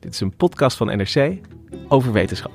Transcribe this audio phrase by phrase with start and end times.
[0.00, 1.32] Dit is een podcast van NRC
[1.88, 2.52] over wetenschap.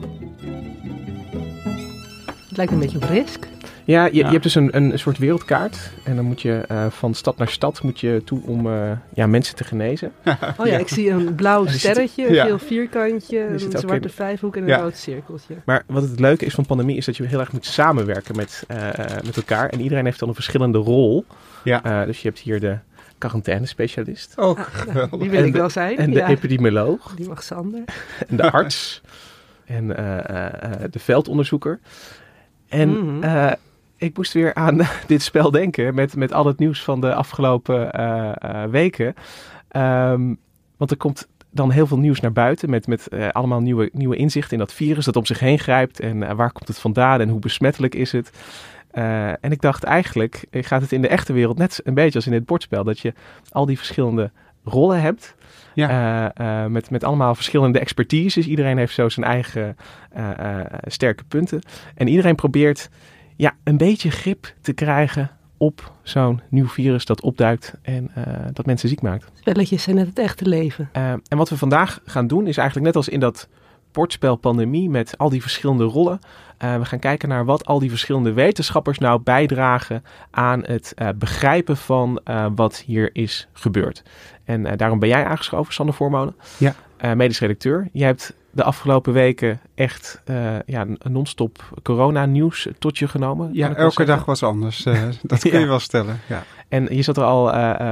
[2.48, 3.48] Het lijkt een beetje op risk.
[3.86, 5.92] Ja, je, je hebt dus een, een soort wereldkaart.
[6.04, 9.28] En dan moet je eh, van stad naar stad moet je toe om eh, ja,
[9.28, 10.12] mensen te genezen.
[10.58, 12.46] Oh ja, ik zie een blauw Er sterretje, een ja.
[12.46, 15.56] geel vierkantje, een zwarte in- vijfhoek en een rood cirkeltje.
[15.66, 18.64] Maar wat het leuke is van pandemie is dat je heel erg moet samenwerken met,
[18.68, 19.70] eh, eh, met elkaar.
[19.70, 21.26] En iedereen heeft dan een verschillende rol.
[21.64, 21.84] Ja.
[21.84, 22.78] Eh, dus je hebt hier de
[23.28, 24.34] quarantaine-specialist.
[24.38, 24.60] Oh,
[25.20, 25.98] Die wil ik wel zijn.
[25.98, 26.28] En de ja.
[26.28, 27.14] epidemioloog.
[27.16, 27.84] Die mag Sander.
[28.30, 29.02] En de arts.
[29.66, 31.80] en eh, eh, eh, de veldonderzoeker.
[32.70, 33.24] En Mhm.
[33.24, 33.52] eh,
[33.98, 37.92] ik moest weer aan dit spel denken met, met al het nieuws van de afgelopen
[37.92, 39.14] eh, eh, weken.
[39.68, 40.34] Ehm,
[40.78, 44.54] want er komt dan heel veel nieuws naar buiten met, met allemaal nieuwe, nieuwe inzichten
[44.54, 46.00] in dat virus dat om zich heen grijpt.
[46.00, 48.32] En waar komt het vandaan en hoe besmettelijk is het?
[48.94, 52.16] Eh, en ik dacht eigenlijk eh, gaat het in de echte wereld net een beetje
[52.16, 52.84] als in dit bordspel.
[52.84, 53.14] Dat je
[53.52, 54.32] al die verschillende
[54.64, 55.36] rollen hebt.
[55.74, 55.90] Ja.
[56.36, 58.48] Eh, eh, met, met allemaal verschillende expertises.
[58.48, 59.78] Iedereen heeft zo zijn eigen
[60.12, 61.62] eh, eh, sterke punten.
[61.96, 62.90] En iedereen probeert
[63.36, 68.24] ja, een beetje grip te krijgen op zo'n nieuw virus dat opduikt en eh,
[68.54, 69.32] dat mensen ziek maakt.
[69.34, 70.90] Spelletjes zijn net het echte leven.
[70.92, 73.48] Eh, en wat we vandaag gaan doen is eigenlijk net als in dat
[73.92, 76.20] bordspel pandemie met al die verschillende rollen.
[76.64, 81.08] Eh, we gaan kijken naar wat al die verschillende wetenschappers nou bijdragen aan het eh,
[81.16, 84.04] begrijpen van eh, wat hier is gebeurd.
[84.44, 86.36] En daarom ben jij aangeschoven, Sander Voormolen.
[86.58, 86.76] Ja.
[87.16, 87.90] Medisch redacteur.
[87.92, 90.22] Jij hebt de afgelopen weken echt
[90.66, 93.50] ja, een non-stop corona-nieuws tot je genomen.
[93.54, 94.84] ja, elke dag was anders.
[95.22, 95.60] dat kun Ja.
[95.60, 96.20] je wel stellen.
[96.28, 96.44] Ja.
[96.68, 97.48] En je zat er al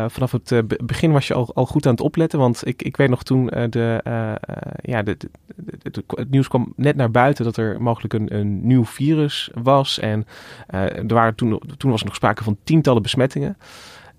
[0.09, 2.39] vanaf het be- begin was je al, al goed aan het opletten.
[2.39, 4.01] Want ik, ik weet nog toen de,
[4.81, 5.29] ja, de, de-
[5.81, 9.49] de- de- het nieuws kwam net naar buiten dat er mogelijk een, een nieuw virus
[9.53, 9.99] was.
[9.99, 10.27] En
[10.67, 13.57] eh, er waren toen, toen was er nog sprake van tientallen besmettingen.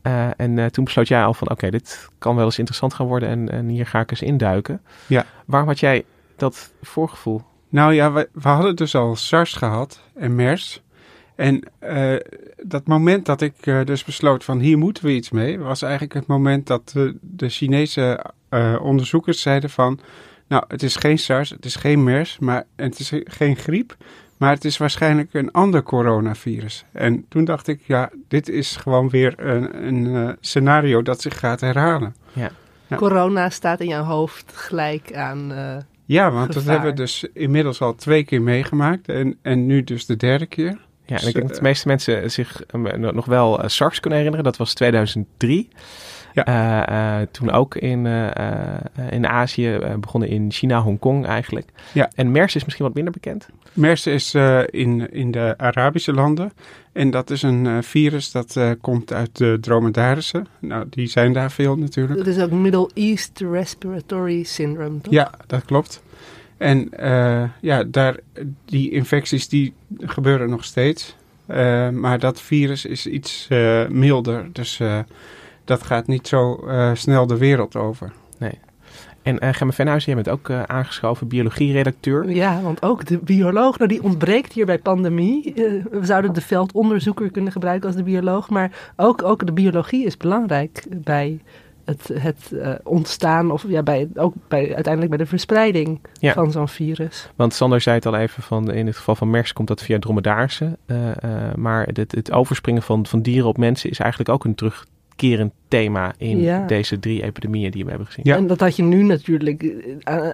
[0.02, 3.06] Eh, en eh, toen besloot jij al van oké, dit kan wel eens interessant gaan
[3.06, 4.80] worden en, en hier ga ik eens induiken.
[5.06, 5.24] Ja.
[5.44, 6.04] Waarom had jij
[6.36, 7.42] dat voorgevoel?
[7.68, 10.82] Nou ja, we, we hadden dus al SARS gehad en MERS.
[11.36, 11.62] En
[12.62, 13.54] dat moment dat ik
[13.84, 18.24] dus besloot van hier moeten we iets mee, was eigenlijk het moment dat de Chinese
[18.80, 20.00] onderzoekers zeiden van,
[20.48, 23.96] nou het is geen SARS, het is geen MERS, maar het is geen griep,
[24.42, 26.84] maar het is waarschijnlijk een ander coronavirus.
[26.92, 31.38] En toen dacht ik, ja, dit is gewoon weer een, een eh, scenario dat zich
[31.38, 32.14] gaat herhalen.
[32.32, 32.50] Ja.
[32.96, 35.52] Corona staat in jouw hoofd gelijk aan...
[35.52, 39.84] eh, Ja, want dat hebben we dus inmiddels al twee keer meegemaakt en, en nu
[39.84, 40.66] dus de derde keer.
[40.66, 42.62] Ja, en Dus, ik denk dat de eh, meeste mensen zich
[43.12, 44.44] nog wel SARS kunnen herinneren.
[44.50, 45.68] Dat was 2003.
[46.34, 46.44] Ja.
[46.44, 48.80] Eh, eh, toen ook in, eh, eh,
[49.10, 51.68] in Azië, begonnen in China, Hongkong eigenlijk.
[51.92, 52.10] Ja.
[52.14, 53.48] En MERS is misschien wat minder bekend.
[53.72, 56.52] MERS is eh, in, in de Arabische landen.
[56.92, 60.46] En dat is een eh, virus dat eh, komt uit de dromedarissen.
[60.58, 62.18] Nou, die zijn daar veel natuurlijk.
[62.18, 65.12] dat is ook Middle East Respiratory Syndrome, toch?
[65.12, 66.02] Ja, dat klopt.
[66.56, 66.90] En
[67.60, 68.16] ja, daar,
[68.64, 71.16] die infecties die gebeuren nog steeds.
[71.92, 73.48] Maar dat virus is iets
[73.88, 74.48] milder.
[74.52, 74.80] Dus
[75.64, 78.12] dat gaat niet zo snel de wereld over.
[79.22, 82.30] En uh, Gemma Venhuizen, jij bent ook uh, aangeschoven, biologie-redacteur.
[82.30, 85.52] Ja, want ook de bioloog, nou die ontbreekt hier bij pandemie.
[85.54, 88.50] Uh, we zouden de veldonderzoeker kunnen gebruiken als de bioloog.
[88.50, 91.40] Maar ook, ook de biologie is belangrijk bij
[91.84, 96.32] het, het uh, ontstaan of ja, bij, ook bij, uiteindelijk bij de verspreiding ja.
[96.32, 97.30] van zo'n virus.
[97.36, 99.98] Want Sander zei het al even, van, in het geval van MERS komt dat via
[99.98, 100.76] dromedaarsen.
[100.86, 100.98] Uh,
[101.54, 104.54] maar het, het, overspringen van, van dieren op mensen is eigenlijk ook een
[105.22, 106.66] terugkerend thema in ja.
[106.66, 108.24] deze drie epidemieën die we hebben gezien.
[108.26, 108.36] Ja.
[108.36, 109.72] En dat had je nu natuurlijk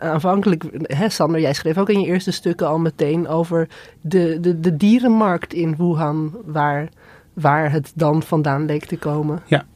[0.00, 3.68] aanvankelijk, hè Sander, jij schreef ook in je eerste stukken al meteen over
[4.00, 6.88] de, de, de dierenmarkt in Wuhan, waar,
[7.32, 9.42] waar het dan vandaan leek te komen.
[9.46, 9.66] Ja.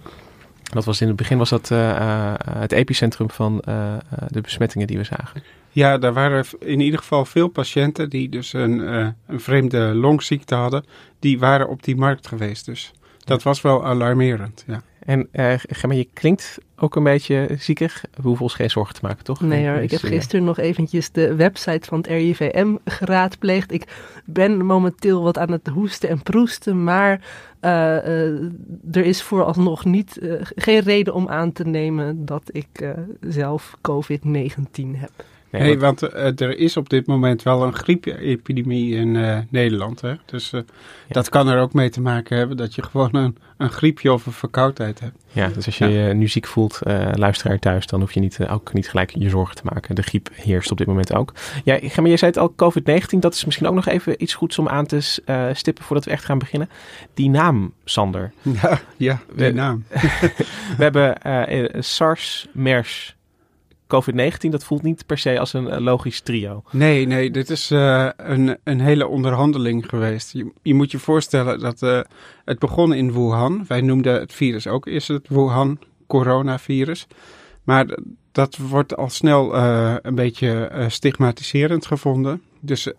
[0.73, 3.95] Dat was in het begin was dat uh, uh, het epicentrum van uh,
[4.29, 5.43] de besmettingen die we zagen.
[5.71, 10.55] Ja, daar waren in ieder geval veel patiënten die dus een, uh, een vreemde longziekte
[10.55, 10.85] hadden.
[11.19, 12.67] Die waren op die markt geweest.
[12.67, 12.93] Dus
[13.25, 14.83] dat was wel alarmerend, ja.
[15.05, 15.59] En uh,
[15.99, 18.05] je klinkt ook een beetje ziekig.
[18.15, 19.41] We hoeven ons geen zorgen te maken, toch?
[19.41, 23.73] Nee hoor, ik heb gisteren nog eventjes de website van het RIVM geraadpleegd.
[23.73, 23.85] Ik
[24.25, 27.21] ben momenteel wat aan het hoesten en proesten, maar
[27.61, 28.43] uh, uh,
[28.93, 30.19] er is vooralsnog niet,
[30.55, 35.13] geen reden om aan te nemen dat ik zelf COVID-19 heb.
[35.53, 40.01] Nee, hey, want uh, er is op dit moment wel een griepepidemie in uh, Nederland.
[40.01, 40.15] Hè?
[40.25, 41.15] Dus uh, ja.
[41.15, 44.27] dat kan er ook mee te maken hebben dat je gewoon een, een griepje of
[44.27, 45.17] een verkoudheid hebt.
[45.33, 46.07] Ja, dus als je ja.
[46.07, 46.79] je nu ziek voelt,
[47.13, 49.95] luisteraar thuis, dan hoef je niet, ook niet gelijk je zorgen te maken.
[49.95, 51.33] De griep heerst op dit moment ook.
[51.65, 54.59] Ja, maar je zei het al, COVID-19, dat is misschien ook nog even iets goeds
[54.59, 55.01] om aan te
[55.53, 56.69] stippen voordat we echt gaan beginnen.
[57.15, 58.33] Die naam, Sander.
[58.63, 59.85] Ja, ja die we, naam.
[60.79, 61.15] we hebben
[61.85, 63.17] SARS, MERS
[63.95, 66.63] COVID-19, dat voelt niet per se als een logisch trio.
[66.71, 70.33] Nee, nee, dit is uh, een, een hele onderhandeling geweest.
[70.33, 72.01] Je, je moet je voorstellen dat uh,
[72.45, 73.65] het begon in Wuhan.
[73.69, 77.07] Wij noemden het virus ook eerst het Wuhan coronavirus.
[77.63, 77.99] Maar
[78.33, 82.43] dat wordt al snel uh, een beetje stigmatiserend gevonden.
[82.61, 82.93] Dus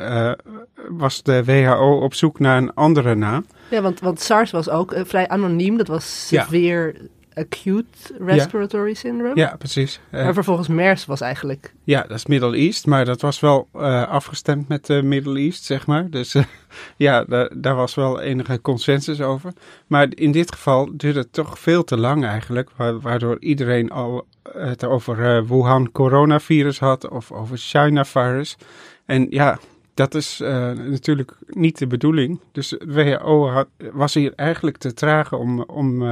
[0.90, 3.46] was de WHO op zoek naar een andere naam.
[3.70, 5.78] Ja, want, want SARS was ook vrij anoniem.
[5.78, 7.86] Dat was severe ja acute
[8.20, 8.96] respiratory ja.
[8.96, 9.36] syndrome.
[9.36, 10.00] Ja, precies.
[10.12, 11.74] Uh, maar vervolgens MERS was eigenlijk...
[11.84, 15.64] Ja, dat is Middle East, maar dat was wel uh, afgestemd met de Middle East,
[15.64, 16.10] zeg maar.
[16.10, 16.36] Dus
[16.98, 19.54] ja, daar, daar, was wel enige consensus over.
[19.88, 22.70] Maar in dit geval duurde het toch veel te lang eigenlijk,
[23.02, 24.28] waardoor iedereen al
[24.58, 28.58] het over Wuhan coronavirus had of over China virus.
[29.06, 29.60] En ja,
[29.94, 30.38] dat is
[30.76, 32.40] natuurlijk niet de bedoeling.
[32.52, 35.62] Dus de WHO had, was hier eigenlijk te traag om...
[35.62, 36.04] om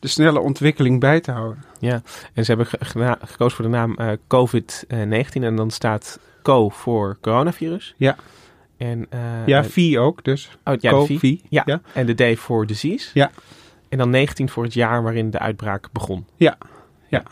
[0.00, 1.64] de snelle ontwikkeling bij te houden.
[1.78, 2.02] Ja,
[2.34, 2.66] en ze hebben
[3.20, 7.94] gekozen voor de naam uh, COVID-19 en dan staat CO voor coronavirus.
[7.96, 8.16] Ja.
[8.76, 9.06] En,
[9.46, 10.50] ja, V ook, dus.
[10.64, 11.42] Oh, ja, COVID.
[11.48, 11.62] Ja.
[11.66, 11.80] ja.
[11.92, 13.10] En de D voor disease.
[13.14, 13.30] Ja.
[13.88, 16.26] En dan 19 voor het jaar waarin de uitbraak begon.
[16.36, 16.58] Ja.
[17.08, 17.22] Ja.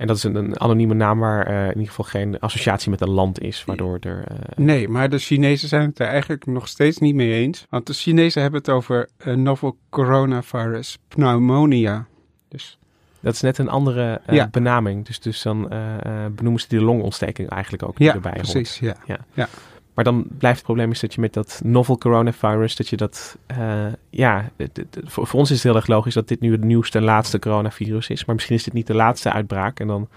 [0.00, 3.00] En dat is een, een anonieme naam waar uh, in ieder geval geen associatie met
[3.00, 4.24] een land is, waardoor er...
[4.32, 7.66] Uh, nee, maar de Chinezen zijn het er eigenlijk nog steeds niet mee eens.
[7.70, 12.06] Want de Chinezen hebben het over uh, novel coronavirus pneumonia.
[12.48, 12.78] Dus...
[13.20, 14.48] Dat is net een andere ja.
[14.48, 15.06] benaming.
[15.06, 15.68] Dus, dus dan
[16.34, 19.18] benoemen ze die longontsteking eigenlijk ook ja, erbij precies, Ja, ja.
[19.34, 19.48] ja.
[19.94, 23.38] Maar dan blijft het probleem is dat je met dat novel coronavirus, dat je dat,
[23.58, 24.50] uh, ja,
[25.04, 27.38] voor, voor, ons is het heel erg logisch dat dit nu het nieuwste en laatste
[27.38, 28.24] coronavirus is.
[28.24, 30.08] Maar misschien is dit niet de laatste uitbraak en dan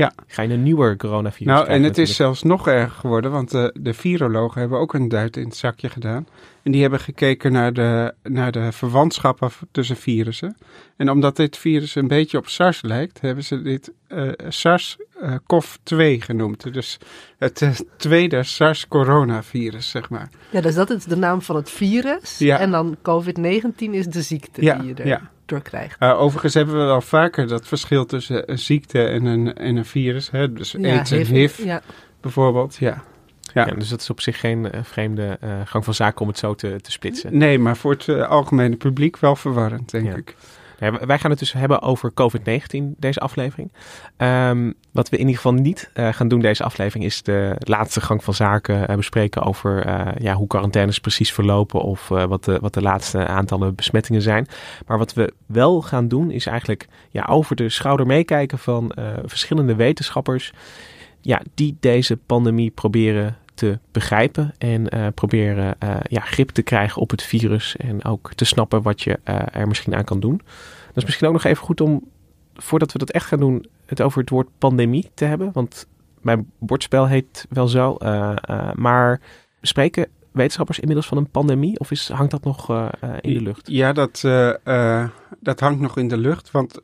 [0.00, 0.12] ja.
[0.26, 2.08] ga je een nieuwer coronavirus Nou, en het natuurlijk.
[2.08, 5.56] is zelfs nog erger geworden, want de, de virologen hebben ook een duit in het
[5.56, 6.26] zakje gedaan.
[6.62, 10.56] En die hebben gekeken naar de, naar de verwantschappen tussen virussen.
[10.96, 16.72] En omdat dit virus een beetje op SARS lijkt, hebben ze dit uh, SARS-CoV-2 genoemd.
[16.72, 16.98] Dus
[17.38, 20.30] het uh, tweede SARS-coronavirus, zeg maar.
[20.50, 22.38] Ja, dus dat is de naam van het virus.
[22.38, 22.58] Ja.
[22.58, 25.30] En dan COVID-19 is de ziekte ja, die je er ja.
[25.50, 25.96] Door krijgt.
[26.02, 29.84] Uh, overigens hebben we wel vaker dat verschil tussen een ziekte en een, en een
[29.84, 30.30] virus.
[30.30, 30.52] Hè?
[30.52, 31.82] Dus Ja, AIDS en HIV, ja.
[32.20, 33.02] bijvoorbeeld, ja.
[33.54, 33.66] Ja.
[33.66, 36.38] Ja, dus dat is op zich geen eh, vreemde eh, gang van zaken om het
[36.38, 37.36] zo te, te splitsen.
[37.38, 40.14] Nee, maar voor het eh, algemene publiek wel verwarrend, denk Ja.
[40.16, 40.36] ik.
[40.80, 43.72] Wij gaan het dus hebben over COVID-19, deze aflevering.
[44.16, 48.00] Ehm, wat we in ieder geval niet eh, gaan doen deze aflevering is de laatste
[48.00, 52.58] gang van zaken eh, bespreken over eh, ja, hoe quarantaines precies verlopen of wat, de,
[52.60, 54.46] wat de laatste aantallen besmettingen zijn.
[54.86, 58.92] Maar wat we wel gaan doen is eigenlijk ja, over de schouder meekijken van
[59.24, 60.52] verschillende wetenschappers
[61.20, 67.02] ja, die deze pandemie proberen te begrijpen en eh, proberen eh, ja, grip te krijgen
[67.02, 70.36] op het virus en ook te snappen wat je eh, er misschien aan kan doen.
[70.86, 72.04] Dat is misschien ook nog even goed om,
[72.54, 75.50] voordat we dat echt gaan doen, het over het woord pandemie te hebben.
[75.52, 75.86] Want
[76.20, 77.96] mijn bordspel heet wel zo.
[78.74, 79.20] maar
[79.60, 82.68] spreken wetenschappers inmiddels van een pandemie of is, hangt dat nog
[83.20, 83.68] in de lucht?
[83.70, 84.20] Ja, dat,
[85.40, 86.80] dat hangt nog in de lucht, want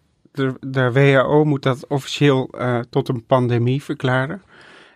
[0.60, 2.50] de, WHO moet dat officieel
[2.90, 4.42] tot een pandemie verklaren.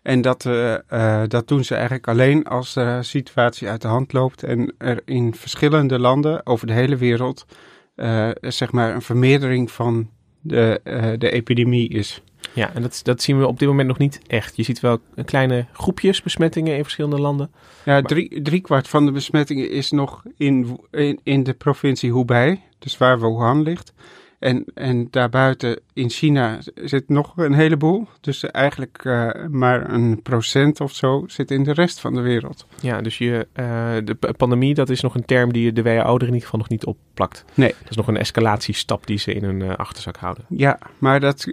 [0.02, 4.12] En dat, eh, eh, dat doen ze eigenlijk alleen als de situatie uit de hand
[4.12, 7.46] loopt en er in verschillende landen over de hele wereld
[7.94, 10.80] eh, zeg maar een vermeerdering van de,
[11.18, 12.22] de epidemie is.
[12.52, 14.56] Ja, en dat, dat zien we op dit moment nog niet echt.
[14.56, 17.50] Je ziet wel kleine groepjes besmettingen in verschillende landen.
[17.84, 22.98] Ja, drie, driekwart van de besmettingen is nog in, in, in de provincie Hubei, dus
[22.98, 23.92] waar Wuhan ligt.
[24.40, 28.08] En, en daarbuiten in China zit nog een heleboel.
[28.20, 32.66] Dus eigenlijk eh, maar een procent of zo zit in de rest van de wereld.
[32.80, 33.64] Ja, dus je, eh,
[34.04, 36.68] de pandemie, dat is nog een term die de WHO er in ieder geval nog
[36.68, 37.44] niet op plakt.
[37.54, 37.74] Nee.
[37.80, 40.44] Dat is nog een escalatiestap die ze in hun eh, achterzak houden.
[40.48, 41.44] Ja, maar dat,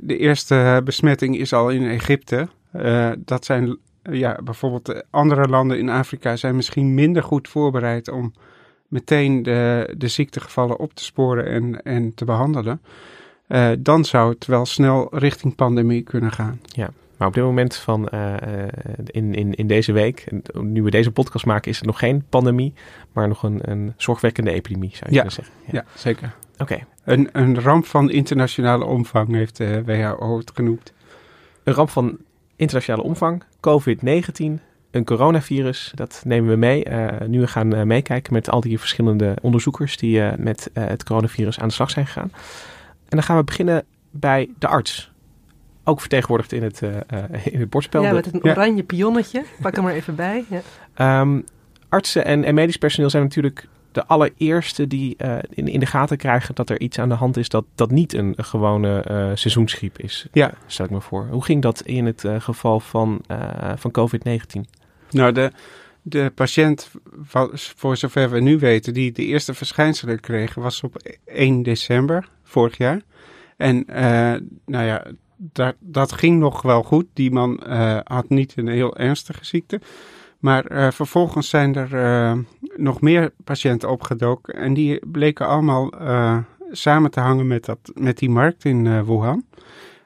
[0.00, 2.48] de eerste besmetting is al in Egypte.
[3.18, 8.32] Dat zijn, ja, bijvoorbeeld andere landen in Afrika zijn misschien minder goed voorbereid om
[8.88, 12.80] meteen de, de ziektegevallen op te sporen en, en te behandelen.
[13.48, 16.60] Uh, dan zou het wel snel richting pandemie kunnen gaan.
[16.64, 18.34] Ja, maar op dit moment van uh,
[19.04, 20.26] in, in, in deze week,
[20.60, 22.74] nu we deze podcast maken, is het nog geen pandemie,
[23.12, 25.22] maar nog een, een zorgwekkende epidemie, zou je ja.
[25.22, 25.54] kunnen zeggen.
[25.64, 26.34] Ja, ja zeker.
[26.52, 26.62] Oké.
[26.62, 26.84] Okay.
[27.04, 30.92] Een, een ramp van internationale omvang heeft de WHO het genoemd.
[31.64, 32.18] Een ramp van
[32.56, 36.88] internationale omvang, COVID-19, een coronavirus, dat nemen we mee.
[36.88, 41.04] Uh, nu we gaan uh, meekijken met al die verschillende onderzoekers die uh, met het
[41.04, 42.30] coronavirus aan de slag zijn gegaan.
[43.08, 45.10] En dan gaan we beginnen bij de arts.
[45.84, 46.82] Ook vertegenwoordigd in het,
[47.52, 48.02] in het bordspel.
[48.02, 49.44] Ja, met een oranje pionnetje.
[49.60, 50.44] Pak hem maar even bij.
[50.96, 51.20] Ja.
[51.20, 51.44] Um,
[51.88, 55.16] artsen en, en, medisch personeel zijn natuurlijk de allereerste die
[55.48, 58.12] in, in de gaten krijgen dat er iets aan de hand is dat, dat niet
[58.12, 59.02] een, gewone
[59.34, 60.26] seizoensgriep is.
[60.32, 60.52] Ja.
[60.66, 61.28] Stel ik me voor.
[61.30, 63.20] Hoe ging dat in het geval van,
[63.76, 64.60] van COVID-19?
[65.10, 65.52] Nou, de,
[66.02, 66.90] de patiënt,
[67.52, 72.76] voor zover we nu weten, die de eerste verschijnselen kreeg, was op 1 december vorig
[72.76, 73.00] jaar.
[73.56, 73.96] En uh,
[74.66, 77.06] nou ja, dat, dat ging nog wel goed.
[77.12, 79.80] Die man uh, had niet een heel ernstige ziekte.
[80.46, 82.44] Maar uh, vervolgens zijn er
[82.76, 84.54] nog meer patiënten opgedoken.
[84.54, 85.92] En die bleken allemaal
[86.70, 89.44] samen te hangen met, dat, met die markt in Wuhan.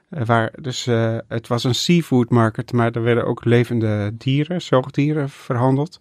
[0.09, 0.85] Waar dus,
[1.29, 6.01] het was een seafood market, maar er werden ook levende dieren, zoogdieren verhandeld.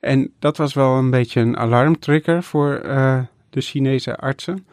[0.00, 2.80] En dat was wel een beetje een alarmtrigger voor
[3.50, 4.66] de Chinese artsen.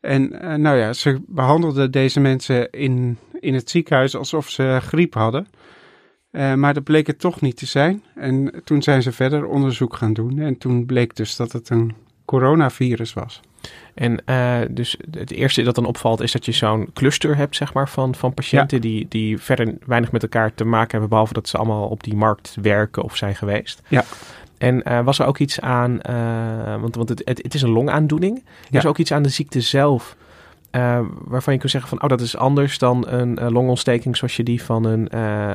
[0.00, 0.28] En
[0.60, 5.46] nou ja, ze behandelden deze mensen in, in het ziekenhuis alsof ze griep hadden.
[6.34, 8.02] Maar dat bleek het toch niet te zijn.
[8.14, 10.38] En toen zijn ze verder onderzoek gaan doen.
[10.38, 11.92] En toen bleek dus dat het een
[12.24, 13.40] coronavirus was.
[13.94, 17.72] En uh, dus het eerste dat dan opvalt is dat je zo'n cluster hebt, zeg
[17.72, 18.82] maar, van, van patiënten ja.
[18.82, 22.14] die, die verder weinig met elkaar te maken hebben, behalve dat ze allemaal op die
[22.14, 23.82] markt werken of zijn geweest.
[23.88, 24.04] Ja.
[24.58, 25.98] En uh, was er ook iets aan,
[26.80, 28.78] want, want het, het, het, is een longaandoening, ja.
[28.78, 30.16] is er ook iets aan de ziekte zelf
[30.74, 34.36] uh, waarvan je kunt zeggen van, oh, dat is anders dan een uh, longontsteking zoals
[34.36, 35.50] je die van een, uh,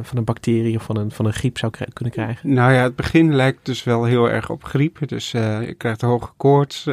[0.00, 2.54] van een bacterie of van een, van een griep zou kunnen krijgen?
[2.54, 5.08] Nou ja, het begin lijkt dus wel heel erg op griep.
[5.08, 6.86] Dus je krijgt een hoge koorts,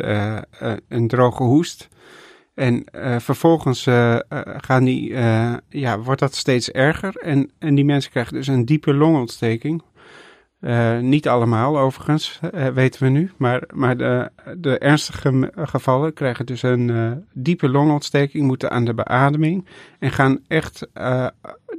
[0.87, 1.89] een droge hoest.
[2.53, 2.83] En
[3.17, 3.83] vervolgens
[4.57, 5.13] gaan die,
[5.69, 7.15] ja, wordt dat steeds erger.
[7.15, 9.81] En, en die mensen krijgen dus een diepe longontsteking.
[10.65, 13.31] Uh, niet allemaal overigens, uh, weten we nu.
[13.37, 18.93] Maar, maar de, de ernstige gevallen krijgen dus een uh, diepe longontsteking, moeten aan de
[18.93, 19.65] beademing.
[19.99, 20.87] En gaan echt,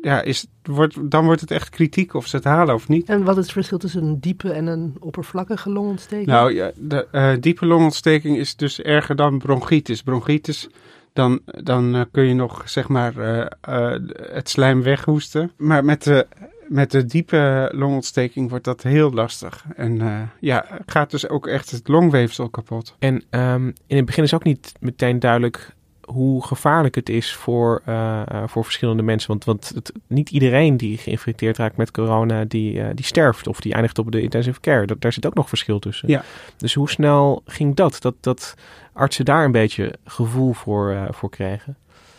[0.02, 3.08] ja, is, wordt, dan wordt het echt kritiek of ze het halen of niet.
[3.08, 6.26] En wat is het verschil tussen een diepe en een oppervlakkige longontsteking?
[6.26, 10.02] Nou ja, de diepe longontsteking is dus erger dan bronchitis.
[10.02, 10.68] Bronchitis
[11.14, 13.94] dan, dan uh, kun je nog zeg maar uh, uh,
[14.32, 15.52] het slijm weghoesten.
[15.56, 16.26] Maar met de,
[16.68, 19.64] met de diepe longontsteking wordt dat heel lastig.
[19.76, 22.96] En ja, gaat dus ook echt het longweefsel kapot.
[22.98, 27.82] En um, in het begin is ook niet meteen duidelijk hoe gevaarlijk het is voor,
[28.46, 29.28] voor verschillende mensen.
[29.28, 33.72] Want, want het, niet iedereen die geïnfecteerd raakt met corona, die, die sterft of die
[33.72, 34.86] eindigt op de intensive care.
[34.86, 36.08] Dat, daar zit ook nog verschil tussen.
[36.08, 36.24] Ja.
[36.56, 37.96] Dus hoe snel ging dat?
[38.00, 38.54] Dat, dat
[38.92, 41.76] artsen daar een beetje gevoel voor, voor kregen?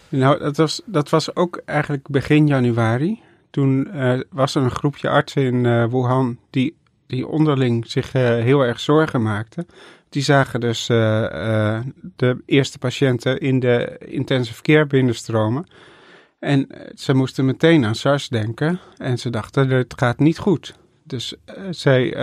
[0.10, 3.22] Nou, dat was, dat was ook eigenlijk begin januari.
[3.56, 8.62] Toen uh, was er een groepje artsen in uh, Wuhan die, die onderling zich heel
[8.62, 9.68] erg zorgen maakten.
[10.10, 15.68] Die zagen dus de eerste patiënten in de intensive care binnenstromen.
[16.40, 18.80] En ze moesten meteen aan SARS denken.
[18.98, 20.76] En ze dachten, het gaat niet goed.
[21.04, 21.36] Dus
[21.70, 22.18] zij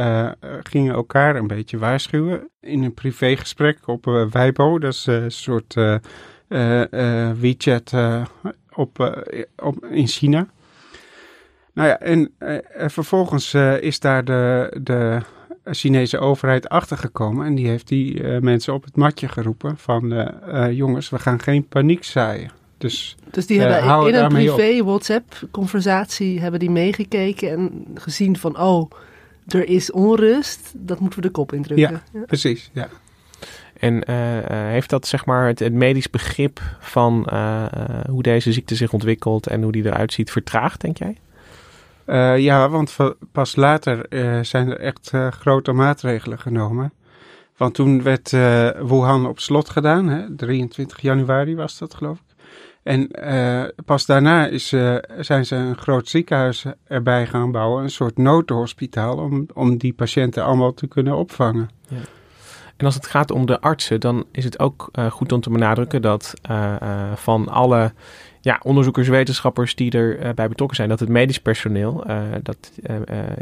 [0.62, 4.78] gingen elkaar een beetje waarschuwen in een privégesprek op Weibo.
[4.78, 5.74] Dat is een soort
[7.40, 7.92] WeChat
[8.74, 9.22] op,
[9.56, 10.46] op, in China.
[11.72, 12.32] Nou ja, en
[12.90, 15.20] vervolgens is daar de, de
[15.64, 17.46] Chinese overheid achtergekomen.
[17.46, 20.30] En die heeft die mensen op het matje geroepen van...
[20.70, 22.50] jongens, we gaan geen paniek zaaien.
[22.78, 28.90] Dus, dus die hebben in een privé WhatsApp-conversatie hebben die meegekeken en gezien van oh,
[29.48, 31.90] er is onrust, dat moeten we de kop indrukken.
[31.90, 32.24] Ja, ja.
[32.26, 32.70] precies.
[32.72, 32.88] Ja.
[33.78, 34.04] En uh,
[34.48, 37.64] heeft dat zeg maar het, het medisch begrip van uh,
[38.08, 41.16] hoe deze ziekte zich ontwikkelt en hoe die eruit ziet vertraagd, denk jij?
[42.36, 42.96] Ja, want
[43.32, 44.06] pas later
[44.44, 46.92] zijn er echt grote maatregelen genomen.
[47.56, 48.30] Want toen werd
[48.88, 50.36] Wuhan op slot gedaan, hè?
[50.36, 52.34] 23 januari was dat geloof ik.
[52.82, 53.10] En
[53.84, 54.68] pas daarna is,
[55.18, 60.44] zijn ze een groot ziekenhuis erbij gaan bouwen, een soort noodhospitaal, om, om die patiënten
[60.44, 61.70] allemaal te kunnen opvangen.
[61.88, 61.96] Ja.
[62.76, 66.02] En als het gaat om de artsen, dan is het ook goed om te benadrukken
[66.02, 66.34] dat
[67.14, 67.92] van alle
[68.42, 72.04] ja, onderzoekers, wetenschappers die erbij betrokken zijn, dat het medisch personeel
[72.42, 72.72] dat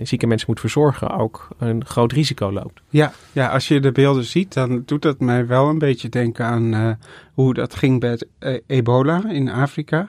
[0.02, 2.80] zieke mensen moet verzorgen ook een groot risico loopt.
[2.88, 6.44] Ja, ja, als je de beelden ziet, dan doet dat mij wel een beetje denken
[6.44, 6.98] aan
[7.34, 8.20] hoe dat ging bij
[8.66, 10.08] ebola in Afrika.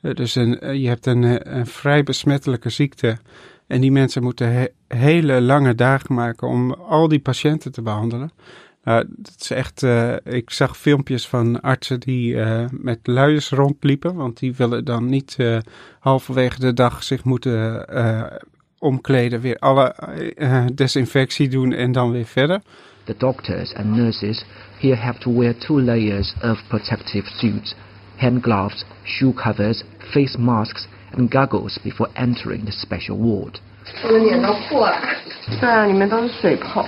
[0.00, 3.18] dus een, je hebt een, vrij besmettelijke ziekte.
[3.66, 8.30] En die mensen moeten he hele lange dagen maken om al die patiënten te behandelen.
[8.83, 14.15] Nou, dat is echt, uh, ik zag filmpjes van artsen die uh, met luiers rondliepen,
[14.15, 15.57] want die willen dan niet uh,
[15.99, 17.85] halverwege de dag zich moeten
[18.79, 19.95] omkleden, weer alle
[20.73, 22.61] desinfectie doen en dan weer verder.
[23.03, 24.45] The doctors and nurses
[24.79, 27.75] here have to wear two layers of protective suits,
[28.15, 30.87] hand gloves, shoe covers, face masks
[31.17, 33.59] and goggles before entering the special ward.
[34.03, 35.01] 我的脸都破了，
[35.59, 36.85] 对啊，里面都是水泡。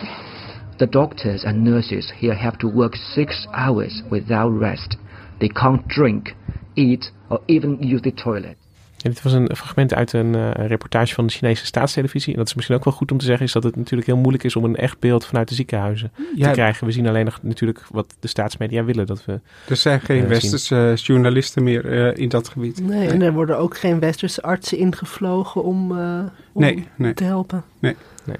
[0.76, 4.96] The doctors and nurses here have to work six hours without rest.
[5.38, 6.34] They can't drink,
[6.74, 8.56] eat, or even use the toilet.
[9.04, 12.32] En dit was een fragment uit een uh, reportage van de Chinese staatstelevisie.
[12.32, 14.16] En dat is misschien ook wel goed om te zeggen, is dat het natuurlijk heel
[14.16, 16.86] moeilijk is om een echt beeld vanuit de ziekenhuizen ja, te krijgen.
[16.86, 19.40] We zien alleen nog natuurlijk wat de staatsmedia willen dat we.
[19.68, 20.96] Er zijn geen uh, westerse zien.
[20.96, 22.80] journalisten meer uh, in dat gebied.
[22.82, 27.14] Nee, en er worden ook geen westerse artsen ingevlogen om, om nee, nee.
[27.14, 27.64] te helpen.
[27.78, 27.96] Nee.
[28.24, 28.36] nee.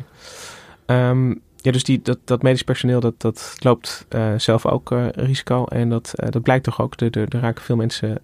[0.87, 5.07] Um, ja, dus die, dat, dat medisch personeel dat, dat loopt uh, zelf ook uh,
[5.11, 5.65] risico.
[5.65, 7.01] En dat, uh, dat blijkt toch ook.
[7.01, 8.19] Er, er raken veel mensen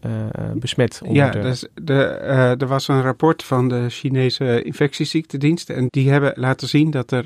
[0.54, 1.00] besmet.
[1.10, 1.40] Ja, de...
[1.40, 1.94] Dus de,
[2.58, 5.70] er was een rapport van de Chinese infectieziektedienst.
[5.70, 7.24] En die hebben laten zien dat er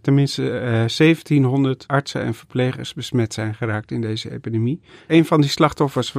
[0.00, 4.80] tenminste 1700 artsen en verplegers besmet zijn geraakt in deze epidemie.
[5.06, 6.14] Een van die slachtoffers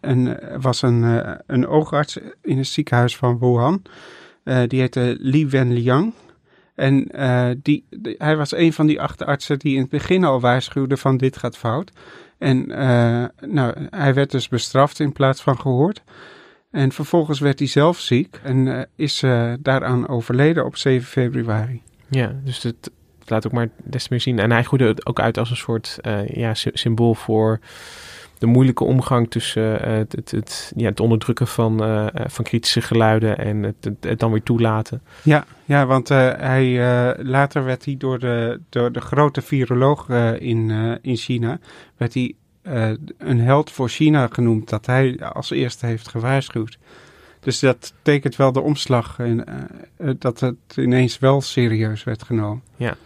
[0.00, 3.82] een, was een, een oogarts in het ziekenhuis van Wuhan.
[4.68, 6.12] die heette Li Wenliang.
[6.80, 7.86] En uh, die,
[8.18, 11.36] hij was een van die acht artsen die in het begin al waarschuwde van dit
[11.36, 11.92] gaat fout.
[12.38, 16.02] En uh, nou, hij werd dus bestraft in plaats van gehoord.
[16.70, 19.20] En vervolgens werd hij zelf ziek en uh, is
[19.60, 21.82] daaraan overleden op 7 februari.
[22.08, 22.90] Ja, dus het
[23.24, 24.38] laat ook maar des te meer zien.
[24.38, 27.60] En hij groeide het ook uit als een soort ja, symbool voor
[28.40, 32.80] de moeilijke omgang tussen uh, het, het, het, ja, het onderdrukken van, uh, van kritische
[32.80, 35.02] geluiden en het, het, het, dan weer toelaten.
[35.22, 36.74] Ja, ja want hij,
[37.22, 40.70] later werd hij door de, door de grote viroloog in,
[41.02, 41.58] in China,
[41.96, 42.34] werd hij
[43.18, 46.78] een held voor China genoemd, dat hij als eerste heeft gewaarschuwd.
[47.40, 49.44] Dus dat tekent wel de omslag en
[50.18, 52.62] dat het ineens wel serieus werd genomen.
[52.76, 52.96] Ja.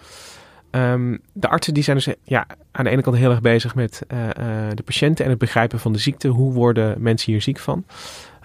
[0.74, 4.02] Um, de artsen die zijn dus ja, aan de ene kant heel erg bezig met
[4.12, 4.30] uh, uh,
[4.74, 6.28] de patiënten en het begrijpen van de ziekte.
[6.28, 7.84] Hoe worden mensen hier ziek van?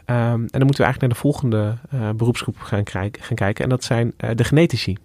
[0.06, 3.64] Um, en dan moeten we eigenlijk naar de volgende uh, beroepsgroep gaan, gaan, kijken.
[3.64, 4.98] En dat zijn de genetici.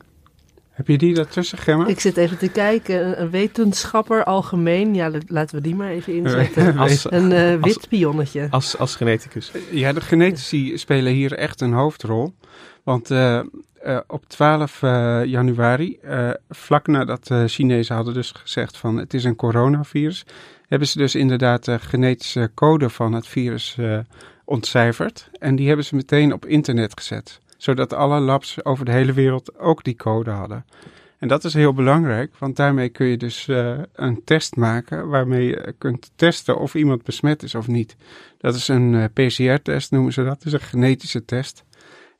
[0.70, 1.86] Heb je die daartussen, Gemma?
[1.86, 3.20] Ik zit even te kijken.
[3.20, 4.94] Een wetenschapper algemeen.
[4.94, 6.78] Ja, laten we die maar even inzetten.
[6.78, 7.28] als, een
[7.60, 8.46] wit als, pionnetje.
[8.50, 9.52] Als, als geneticus.
[9.70, 12.34] Ja, de genetici spelen hier echt een hoofdrol.
[12.82, 13.40] Want uh,
[13.86, 15.98] uh, op 12 uh, januari,
[16.50, 20.24] vlak nadat de Chinezen hadden dus gezegd van het is een coronavirus,
[20.68, 23.78] hebben ze dus inderdaad de genetische code van het virus
[24.44, 25.30] ontcijferd.
[25.38, 29.58] En die hebben ze meteen op internet gezet, zodat alle labs over de hele wereld
[29.58, 30.64] ook die code hadden.
[31.18, 33.48] En dat is heel belangrijk, want daarmee kun je dus
[33.92, 37.96] een test maken waarmee je kunt testen of iemand besmet is of niet.
[38.38, 40.44] Dat is een PCR-test, noemen ze dat.
[40.44, 41.64] Is een genetische test.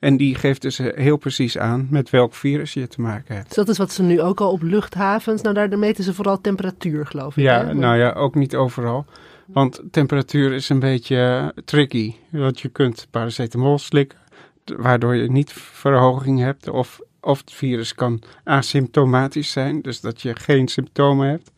[0.05, 3.47] En die geeft dus heel precies aan met welk virus je te maken hebt.
[3.47, 6.41] Dus dat is wat ze nu ook al op luchthavens, nou daar meten ze vooral
[6.41, 7.43] temperatuur geloof ik.
[7.43, 9.07] Ja, nou ja, ook niet overal.
[9.47, 12.15] Want temperatuur is een beetje tricky.
[12.31, 14.19] Want je kunt paracetamol slikken,
[14.65, 16.69] waardoor je niet verhoging hebt.
[16.69, 21.51] Of, of het virus kan asymptomatisch zijn, dus dat je geen symptomen hebt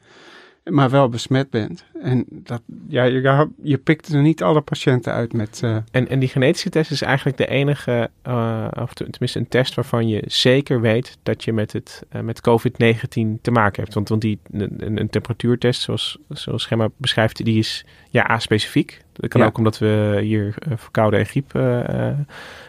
[0.70, 1.84] maar wel besmet bent.
[2.02, 5.60] En dat, ja, je, je pikt er niet alle patiënten uit met...
[5.64, 5.76] Uh...
[5.90, 10.08] En, en die genetische test is eigenlijk de enige, uh, of tenminste een test waarvan
[10.08, 13.94] je zeker weet dat je met, het, uh, met COVID-19 te maken hebt.
[13.94, 19.04] Want, want die, een, een temperatuurtest, zoals, zoals Schema beschrijft, die is ja, A-specifiek.
[19.12, 19.46] Dat kan ja.
[19.46, 21.52] ook omdat we hier verkouden en griep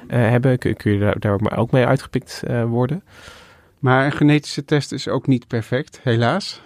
[0.08, 3.04] hebben, kun, kun je daar, daar ook mee uitgepikt worden.
[3.80, 6.62] Maar een genetische test is ook niet perfect, helaas.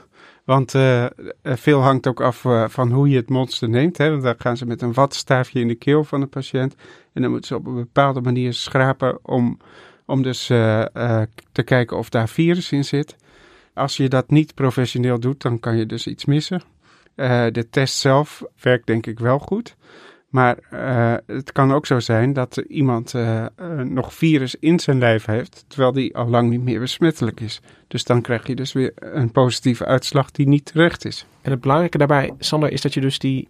[0.51, 1.05] Want uh,
[1.43, 3.97] veel hangt ook af uh, van hoe je het monster neemt.
[3.97, 4.19] Hè?
[4.19, 6.75] Dan gaan ze met een watstaafje in de keel van de patiënt.
[7.13, 9.57] En dan moeten ze op een bepaalde manier schrapen om,
[10.05, 10.45] om dus
[11.51, 13.15] te kijken of daar virus in zit.
[13.73, 16.61] Als je dat niet professioneel doet, dan kan je dus iets missen.
[17.51, 19.75] de test zelf werkt denk ik wel goed.
[20.31, 24.99] Maar uh, het kan ook zo zijn dat iemand uh, uh, nog virus in zijn
[24.99, 27.61] lijf heeft, terwijl die al lang niet meer besmettelijk is.
[27.87, 31.25] Dus dan krijg je dus weer een positieve uitslag die niet terecht is.
[31.41, 33.47] En het belangrijke daarbij, Sander, is dat je dus die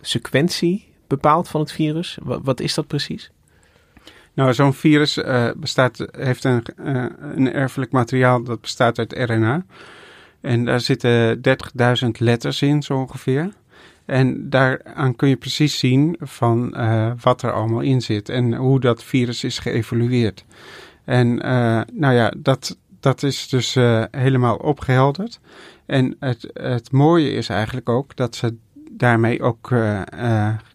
[0.00, 2.18] sequentie bepaalt van het virus.
[2.22, 3.30] Wat, wat is dat precies?
[4.34, 5.20] Nou, zo'n virus
[5.56, 6.62] bestaat, heeft een,
[7.36, 9.64] een erfelijk materiaal dat bestaat uit RNA.
[10.40, 11.40] En daar zitten
[12.04, 13.52] 30.000 letters in, zo ongeveer.
[14.12, 18.80] En daaraan kun je precies zien van uh, wat er allemaal in zit en hoe
[18.80, 20.44] dat virus is geëvolueerd.
[21.04, 25.40] En uh, nou ja, dat, dat is dus uh, helemaal opgehelderd.
[25.86, 28.56] En het, het mooie is eigenlijk ook dat ze
[28.90, 29.74] daarmee ook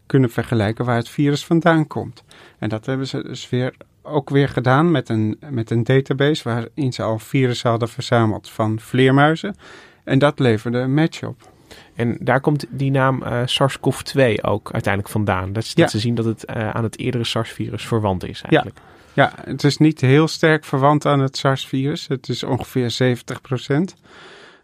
[0.06, 2.23] kunnen vergelijken waar het virus vandaan komt.
[2.60, 6.93] En dat hebben ze dus weer ook weer gedaan met een, met een database waarin
[6.93, 9.56] ze al virussen hadden verzameld van vleermuizen.
[10.04, 11.56] En dat leverde een match op.
[11.98, 15.54] En daar komt die naam uh, SARS-CoV-2 ook uiteindelijk vandaan.
[15.54, 18.80] Dat, is, dat ze zien dat het uh, aan het eerdere SARS-virus verwant is eigenlijk.
[19.14, 19.34] Ja.
[19.36, 22.08] ja, het is niet heel sterk verwant aan het SARS-virus.
[22.08, 23.18] Het is ongeveer
[23.62, 23.78] 70%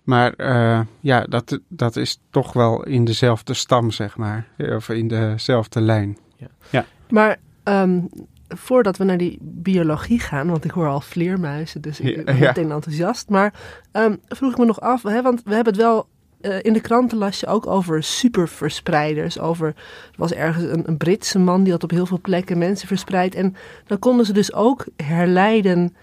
[0.03, 4.47] Maar uh, ja, dat, dat is toch wel in dezelfde stam, zeg maar.
[4.57, 6.17] Of in dezelfde lijn.
[6.35, 6.47] Ja.
[6.69, 6.85] ja.
[7.09, 8.09] Maar um,
[8.47, 12.71] voordat we naar die biologie gaan, want ik hoor al vleermuizen, dus ik ben meteen
[12.71, 13.29] enthousiast.
[13.29, 13.53] Maar
[13.91, 16.07] um, vroeg ik me nog af, hè, want we hebben het wel
[16.43, 19.39] uh, in de kranten las je ook over superverspreiders.
[19.39, 19.75] Over, er
[20.15, 23.35] was ergens een, een, Britse man die had op heel veel plekken mensen verspreid.
[23.35, 23.55] En
[23.87, 25.95] dan konden ze dus ook herleiden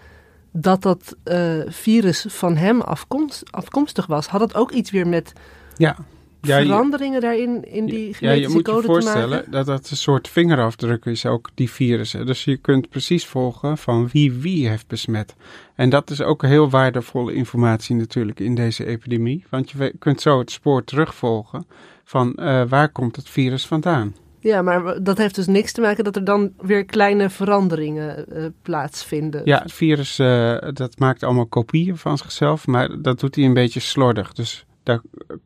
[0.51, 4.27] dat dat uh, virus van hem afkomst, afkomstig was.
[4.27, 5.33] Had het ook iets weer met
[5.75, 5.97] ja
[6.41, 10.27] ja, veranderingen daarin in die genetische ja, je moet je voorstellen dat dat een soort
[10.27, 12.25] vingerafdruk is, ook die virussen.
[12.25, 15.35] Dus je kunt precies volgen van wie wie heeft besmet.
[15.75, 19.45] En dat is ook heel waardevolle informatie natuurlijk in deze epidemie.
[19.49, 21.65] Want je kunt zo het spoor terugvolgen
[22.03, 24.15] van uh, waar komt het virus vandaan.
[24.39, 28.45] Ja, maar dat heeft dus niks te maken dat er dan weer kleine veranderingen uh,
[28.61, 29.41] plaatsvinden.
[29.45, 33.53] Ja, het virus uh, dat maakt allemaal kopieën van zichzelf, maar dat doet hij een
[33.53, 34.33] beetje slordig.
[34.33, 35.01] Dus daar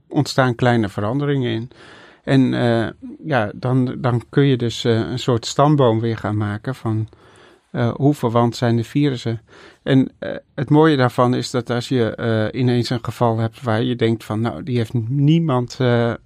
[0.07, 1.69] ontstaan kleine veranderingen in.
[2.23, 2.87] En uh,
[3.25, 7.07] ja, dan, dan kun je dus uh, een soort stamboom weer gaan maken van
[7.95, 9.41] hoe verwant zijn de virussen.
[9.83, 10.11] En
[10.53, 14.41] het mooie daarvan is dat als je ineens een geval hebt waar je denkt van
[14.41, 15.79] nou, die heeft niemand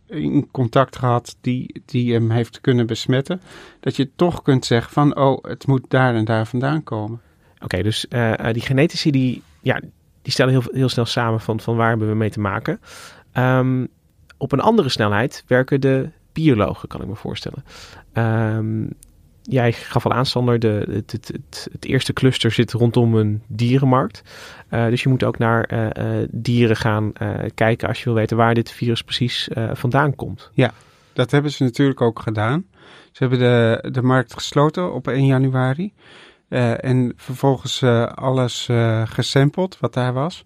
[0.08, 3.41] in contact gehad die, die hem heeft kunnen besmetten,
[3.80, 7.22] dat je toch kunt zeggen van oh, het moet daar en daar vandaan komen.
[7.63, 8.06] Oké, dus
[8.52, 9.82] die genetici die, ja,
[10.29, 12.79] die stellen heel, heel snel samen van, van waar hebben we mee te maken.
[13.33, 13.87] Um,
[14.37, 17.63] op een andere snelheid werken de biologen, kan ik me voorstellen.
[18.13, 18.89] Um,
[19.43, 24.21] jij gaf al aanstander, de, het, het, het, eerste cluster zit rondom een dierenmarkt.
[24.71, 27.13] Uh, dus je moet ook naar uh, uh, dieren gaan
[27.55, 30.49] kijken als je wil weten waar dit virus precies vandaan komt.
[30.53, 30.71] Ja,
[31.13, 32.65] dat hebben ze natuurlijk ook gedaan.
[33.11, 35.93] Ze hebben de, de markt gesloten op 1 januari.
[36.49, 40.45] Uh, en vervolgens uh, alles uh, gesampled wat daar was.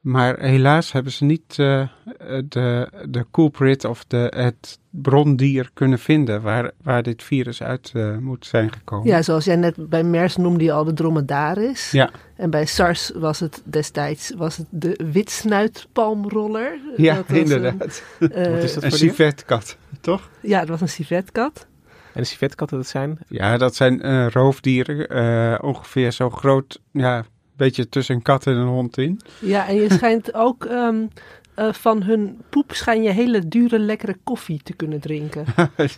[0.00, 6.70] Maar helaas hebben ze niet de, de culprit of de, het brondier kunnen vinden waar,
[6.82, 9.06] waar dit virus uit moet zijn gekomen.
[9.06, 11.90] Ja, zoals jij net bij MERS noemde je al de dromedaris.
[11.90, 12.10] Ja.
[12.36, 16.78] En bij SARS was het destijds was het de witsnuitpalmroller.
[16.96, 18.02] Ja, inderdaad.
[18.18, 20.30] Een, wat is dat een civetkat, toch?
[20.40, 21.66] Ja, het was een civetkat.
[22.12, 23.18] En de civetkatten, dat zijn?
[23.28, 25.16] Ja, dat zijn uh, roofdieren.
[25.16, 27.24] Uh, ongeveer zo groot, ja, een
[27.56, 29.20] beetje tussen een kat en een hond in.
[29.38, 31.08] Ja, en je schijnt ook um,
[31.56, 35.44] uh, van hun poep schijn je hele dure, lekkere koffie te kunnen drinken.
[35.76, 35.96] dus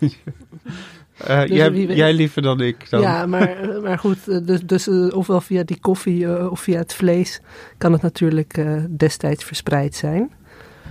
[1.46, 2.90] jij, liever dan ik.
[2.90, 3.00] Dan.
[3.00, 7.40] Ja, maar, maar goed, dus, dus ofwel via die koffie of via het vlees
[7.78, 8.64] kan het natuurlijk
[8.96, 10.32] destijds verspreid zijn.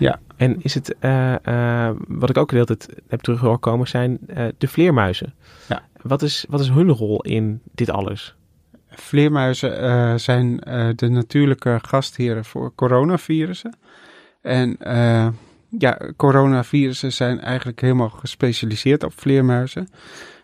[0.02, 0.20] Ja.
[0.36, 4.46] En is het, uh, uh, wat ik ook de hele tijd heb teruggekomen, zijn uh,
[4.58, 5.34] de vleermuizen.
[5.68, 5.84] Ja.
[6.02, 8.36] Wat is, wat is hun rol in dit alles?
[8.90, 10.58] Vleermuizen zijn
[10.96, 13.76] de natuurlijke gastheren voor coronavirussen.
[14.42, 14.78] En
[15.78, 19.88] ja, coronavirussen zijn eigenlijk helemaal gespecialiseerd op vleermuizen.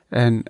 [0.10, 0.43] En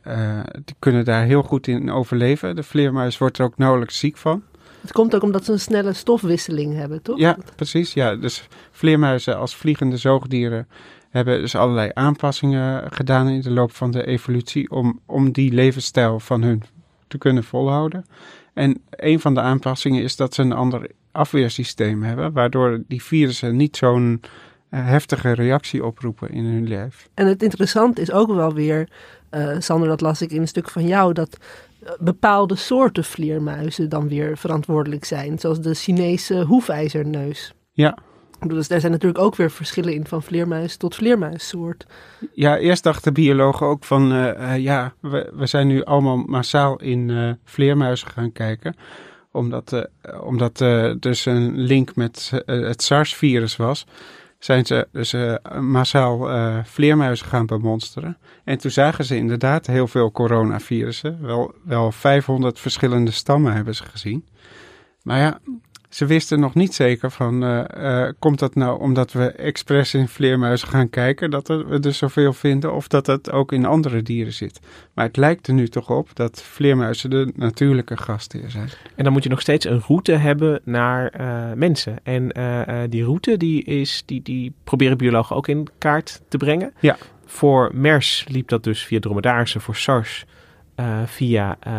[0.66, 2.56] die kunnen daar heel goed in overleven.
[2.56, 4.44] De vleermuis wordt er ook nauwelijks ziek van.
[4.88, 7.20] Het komt ook omdat ze een snelle stofwisseling hebben, toch?
[7.20, 7.94] Ja, precies.
[7.94, 8.16] Ja.
[8.16, 10.68] Dus vleermuizen als vliegende zoogdieren
[11.10, 16.20] hebben dus allerlei aanpassingen gedaan in de loop van de evolutie om, om die levensstijl
[16.20, 16.64] van hun
[17.08, 18.06] te kunnen volhouden.
[18.54, 23.56] En een van de aanpassingen is dat ze een ander afweersysteem hebben, waardoor die virussen
[23.56, 24.22] niet zo'n
[24.70, 27.10] eh, heftige reactie oproepen in hun lijf.
[27.14, 28.90] En het interessante is ook wel weer,
[29.32, 31.38] uh, Sander, dat las ik in een stuk van jou, dat
[32.00, 35.40] bepaalde soorten vleermuizen dan weer verantwoordelijk zijn.
[35.40, 37.54] Zoals de Chinese hoefijzerneus.
[37.72, 37.98] Ja,
[38.40, 41.86] Dus daar zijn natuurlijk ook weer verschillen in van vleermuis tot vleermuissoort.
[42.34, 46.80] Ja, eerst dachten biologen ook van, uh, uh, ja, we, we zijn nu allemaal massaal
[46.80, 48.76] in uh, vleermuizen gaan kijken.
[49.32, 49.90] Omdat,
[50.24, 50.58] omdat
[51.00, 53.86] dus een link met het SARS-virus was,
[54.40, 55.16] zijn ze dus
[55.60, 56.30] massaal
[56.66, 58.18] vleermuizen gaan bemonsteren.
[58.44, 61.22] En toen zagen ze inderdaad heel veel coronavirussen.
[61.22, 64.26] Wel, wel 500 verschillende stammen hebben ze gezien.
[65.04, 65.40] Maar ja,
[65.90, 70.08] ze wisten nog niet zeker van, uh, uh, komt dat nou omdat we expres in
[70.08, 74.02] vleermuizen gaan kijken, dat we er dus zoveel vinden, of dat het ook in andere
[74.02, 74.60] dieren zit.
[74.94, 78.70] Maar het lijkt er nu toch op dat vleermuizen de natuurlijke gastheer zijn.
[78.96, 81.96] En dan moet je nog steeds een route hebben naar uh, mensen.
[82.04, 82.28] En
[82.90, 86.74] die route die is, die, die proberen biologen ook in kaart te brengen.
[86.80, 86.98] Ja.
[87.26, 90.26] Voor MERS liep dat dus via dromedarissen, voor SARS
[90.80, 91.58] uh, via...
[91.68, 91.74] Uh,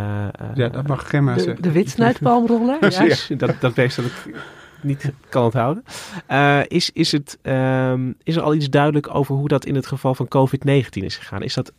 [0.54, 1.62] ja, dat mag Gemma de, zeggen.
[1.62, 2.78] De witsnuitpalmroller?
[2.90, 3.16] Ja.
[3.37, 4.34] dat, dat beest dat ik
[4.80, 5.84] niet kan onthouden.
[6.30, 9.87] Uh, is, is, het, um, is er al iets duidelijk over hoe dat in het
[9.87, 11.42] geval van COVID-19 is gegaan?
[11.42, 11.72] Is dat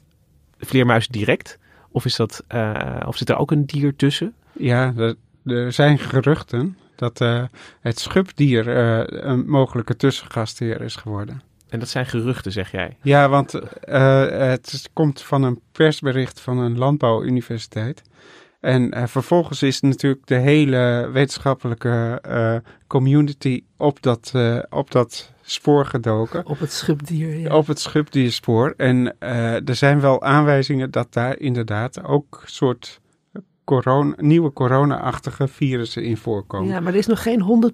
[0.57, 1.57] vleermuis direct?
[1.91, 2.43] Of, is dat,
[3.05, 4.33] of zit er ook een dier tussen?
[4.51, 7.19] Ja, er, er zijn geruchten dat
[7.81, 8.67] het schubdier
[9.25, 11.41] een mogelijke tussengastheer is geworden.
[11.69, 12.97] En dat zijn geruchten, zeg jij?
[13.01, 18.01] Ja, want uh, het komt van een persbericht van een landbouwuniversiteit.
[18.59, 22.55] En uh, vervolgens is natuurlijk de hele wetenschappelijke uh,
[22.87, 24.33] community op dat,
[24.69, 26.45] op dat spoor gedoken.
[26.45, 27.55] Op het schubdier, ja.
[27.55, 28.73] Op het schubdierspoor.
[28.77, 29.19] En
[29.65, 32.99] er zijn wel aanwijzingen dat daar inderdaad ook soort
[33.69, 36.67] corona, nieuwe corona-achtige virussen in voorkomen.
[36.67, 37.71] Ja, maar er is nog geen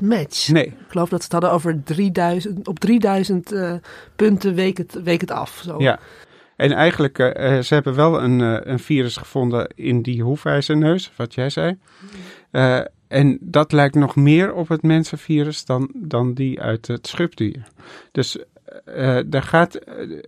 [0.00, 0.48] 100% match.
[0.48, 0.66] Nee.
[0.66, 3.72] Ik geloof dat ze het hadden over 3000, op 3000 uh,
[4.16, 5.60] punten week het, week het af.
[5.64, 5.78] Zo.
[5.78, 5.98] Ja.
[6.56, 11.34] En eigenlijk, uh, ze hebben wel een, uh, een virus gevonden in die hoefijzerneus, wat
[11.34, 11.78] jij zei.
[12.52, 17.62] Uh, en dat lijkt nog meer op het mensenvirus dan, dan die uit het schubdier.
[18.12, 18.38] Dus
[18.86, 19.74] uh, er, gaat,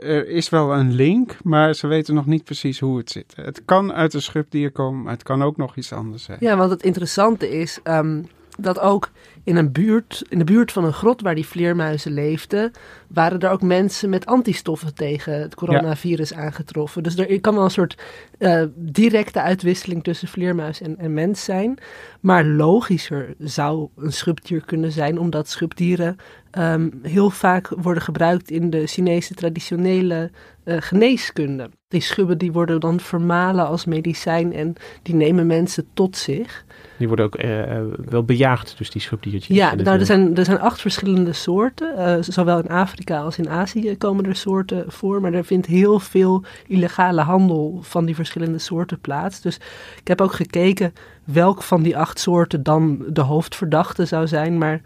[0.00, 3.32] er is wel een link, maar ze weten nog niet precies hoe het zit.
[3.36, 6.38] Het kan uit een schubdier komen, maar het kan ook nog iets anders zijn.
[6.40, 8.26] Ja, want het interessante is um,
[8.62, 9.10] dat ook
[9.44, 12.70] in, een buurt, in de buurt van een grot waar die vleermuizen leefden,
[13.08, 17.02] waren er ook mensen met antistoffen tegen het coronavirus aangetroffen.
[17.02, 18.02] Dus er kan wel een soort
[18.38, 21.78] uh, directe uitwisseling tussen vleermuis en, en mens zijn.
[22.20, 26.16] Maar logischer zou een schubdier kunnen zijn, omdat schubdieren
[26.58, 30.30] um, heel vaak worden gebruikt in de Chinese traditionele
[30.64, 31.70] uh, geneeskunde.
[31.90, 36.64] Die schubben die worden dan vermalen als medicijn en die nemen mensen tot zich.
[36.98, 39.56] Die worden ook uh, wel bejaagd, dus die schubdiertjes.
[39.56, 41.94] Ja, nou, er, zijn, er zijn acht verschillende soorten.
[41.98, 45.20] Uh, zowel in Afrika als in Azië komen er soorten voor.
[45.20, 49.40] Maar er vindt heel veel illegale handel van die verschillende soorten plaats.
[49.40, 49.56] Dus
[50.00, 50.92] ik heb ook gekeken
[51.24, 54.58] welk van die acht soorten dan de hoofdverdachte zou zijn.
[54.58, 54.80] Maar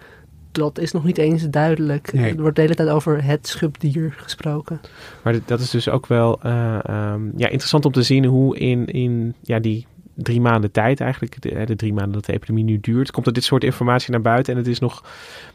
[0.54, 2.12] dat is nog niet eens duidelijk.
[2.12, 2.34] Nee.
[2.34, 4.80] Er wordt de hele tijd over het schubdier gesproken.
[5.22, 8.86] Maar dat is dus ook wel uh, um, ja, interessant om te zien hoe in,
[8.86, 12.80] in ja, die drie maanden tijd eigenlijk, de, de, drie maanden dat de epidemie nu
[12.80, 15.04] duurt, komt er dit soort informatie naar buiten en het is nog,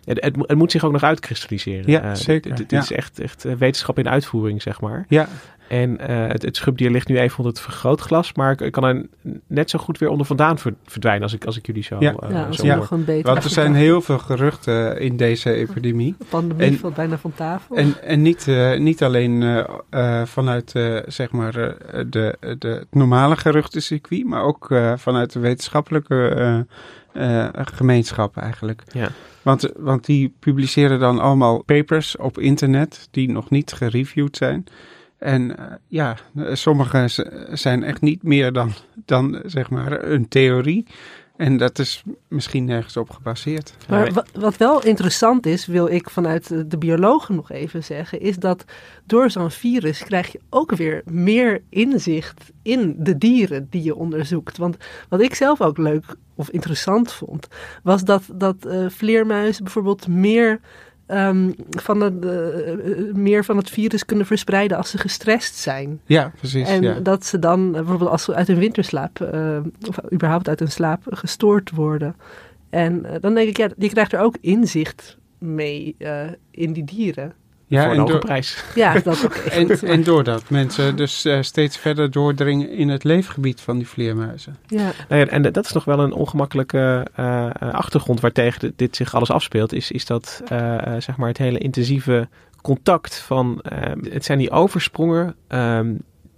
[0.03, 1.91] het, het, het moet zich ook nog uitkristalliseren.
[1.91, 2.55] Ja, uh, zeker.
[2.55, 2.79] Dit ja.
[2.79, 5.05] is echt, echt wetenschap in uitvoering, zeg maar.
[5.07, 5.27] Ja.
[5.69, 9.05] En uh, het, het schubdier ligt nu even onder het vergrootglas, maar ik kan er
[9.47, 12.13] net zo goed weer onder vandaan verdwijnen als ik, als ik jullie zo, ja.
[12.23, 12.75] uh, ja, als zo ja.
[12.75, 12.85] hoor.
[12.85, 16.15] Gewoon beter Want er zijn heel veel geruchten in deze epidemie.
[16.17, 17.75] De pandemie en, valt bijna van tafel.
[17.75, 20.71] En, en niet, uh, niet alleen uh, vanuit
[21.07, 26.65] zeg maar, de, de, het normale geruchtencircuit, maar ook vanuit de wetenschappelijke
[27.53, 28.83] gemeenschap eigenlijk.
[28.91, 29.09] Ja.
[29.41, 34.65] Want, want die publiceren dan allemaal papers op internet die nog niet gereviewd zijn.
[35.19, 36.17] En uh, ja,
[36.53, 37.09] sommige
[37.51, 38.71] zijn echt niet meer dan,
[39.05, 40.85] dan zeg maar een theorie.
[41.39, 43.73] En dat is misschien nergens op gebaseerd.
[43.89, 48.65] Maar wat wel interessant is, wil ik vanuit de biologen nog even zeggen, is dat
[49.05, 54.57] door zo'n virus krijg je ook weer meer inzicht in de dieren die je onderzoekt.
[54.57, 54.77] Want
[55.09, 57.47] wat ik zelf ook leuk of interessant vond,
[57.83, 60.59] was dat, dat uh, vleermuizen bijvoorbeeld meer
[61.11, 66.01] um, van het, uh, meer van het virus kunnen verspreiden als ze gestrest zijn.
[66.05, 66.67] Ja, precies.
[66.67, 66.99] En ja.
[66.99, 70.71] dat ze dan uh, bijvoorbeeld als ze uit hun winterslaap, uh, of überhaupt uit hun
[70.71, 72.15] slaap, gestoord worden.
[72.69, 75.95] En dan denk ik, ja, je krijgt er ook inzicht mee
[76.51, 77.33] in die dieren.
[77.69, 78.63] Ja, voor een hoge prijs.
[78.75, 83.61] Ja, dat ook en, en doordat mensen dus uh, steeds verder doordringen in het leefgebied
[83.61, 84.57] van die vleermuizen.
[84.67, 84.91] Ja.
[85.07, 89.31] Nou ja, en dat is nog wel een ongemakkelijke uh, achtergrond waartegen dit zich alles
[89.31, 89.73] afspeelt.
[89.73, 92.27] Is, is dat uh, zeg maar het hele intensieve
[92.61, 93.63] contact van...
[94.09, 95.35] het zijn die oversprongen...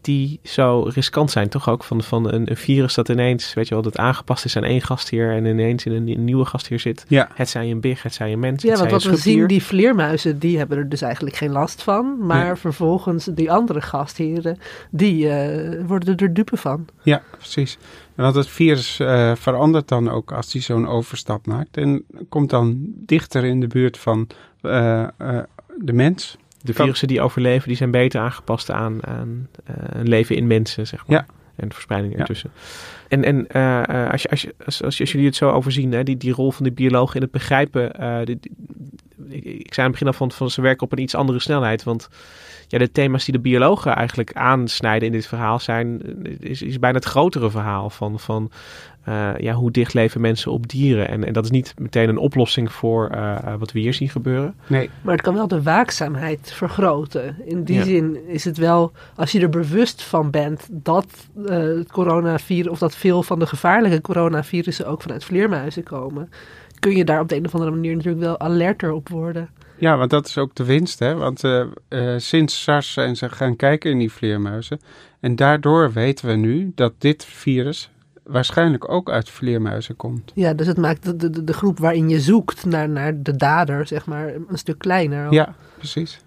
[0.01, 1.83] Die zo riskant zijn, toch ook?
[1.83, 4.81] Van, van een, een virus dat ineens, weet je wel, dat aangepast is aan één
[4.81, 7.05] gastheer en ineens in een, een nieuwe gastheer zit.
[7.07, 7.29] Ja.
[7.33, 9.63] Het zij een big, het zij een mens, Ja, het want wat we zien, die
[9.63, 12.25] vleermuizen, die hebben er dus eigenlijk geen last van.
[12.25, 14.57] Maar vervolgens, die andere gastheren,
[14.91, 16.85] die eh, worden er dupe van.
[17.03, 17.77] Ja, precies.
[18.15, 21.77] En Want het virus eh, verandert dan ook als hij zo'n overstap maakt.
[21.77, 24.27] En komt dan dichter in de buurt van
[24.61, 25.43] eh, eh,
[25.77, 26.37] de mens.
[26.63, 30.87] De virussen die overleven, die zijn beter aangepast aan, aan eh, een leven in mensen,
[30.87, 31.17] zeg maar.
[31.17, 31.25] Ja.
[31.55, 32.19] En verspreiding Ja.
[32.19, 32.51] ertussen.
[33.07, 36.03] En, en eh, eh, als, je, als, je, als, als, jullie het zo overzien, hè,
[36.03, 37.93] die, die rol van de bioloog in het begrijpen.
[38.25, 38.51] die- die-
[39.29, 41.39] ik, ik zei aan het begin al van, van ze werken op een iets andere
[41.39, 41.83] snelheid.
[41.83, 42.09] Want
[42.71, 46.79] ja, de thema's die de biologen eigenlijk aansnijden in dit verhaal zijn, eh, is, is
[46.79, 48.51] bijna het grotere verhaal van, van
[49.03, 51.07] eh, ja, hoe dicht leven mensen op dieren.
[51.07, 54.55] En, en dat is niet meteen een oplossing voor eh, wat we hier zien gebeuren.
[54.67, 57.35] Nee, Maar het kan wel de waakzaamheid vergroten.
[57.45, 57.83] In die Ja.
[57.83, 61.05] zin is het wel, als je er bewust van bent dat
[61.45, 66.29] eh, het coronavirus, of dat veel van de gevaarlijke coronavirussen ook vanuit vleermuizen komen,
[66.79, 69.49] kun je daar op de een of andere manier natuurlijk wel alerter op worden.
[69.81, 71.15] Ja, want dat is ook de winst, hè?
[71.15, 74.79] Want eh, eh, sinds SARS zijn ze gaan kijken in die vleermuizen.
[75.19, 77.89] En daardoor weten we nu dat dit virus
[78.23, 80.31] waarschijnlijk ook uit vleermuizen komt.
[80.35, 83.87] Ja, dus het maakt de, de, de groep waarin je zoekt naar, naar de dader,
[83.87, 85.25] zeg maar, een stuk kleiner.
[85.25, 85.33] ook.
[85.33, 86.19] Ja, precies.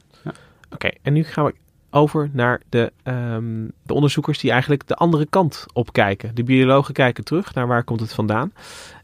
[0.71, 1.55] Oké, en nu gaan we
[1.91, 6.35] over naar de, ehm, de onderzoekers die eigenlijk de andere kant op kijken.
[6.35, 8.53] De biologen kijken terug naar waar komt het vandaan.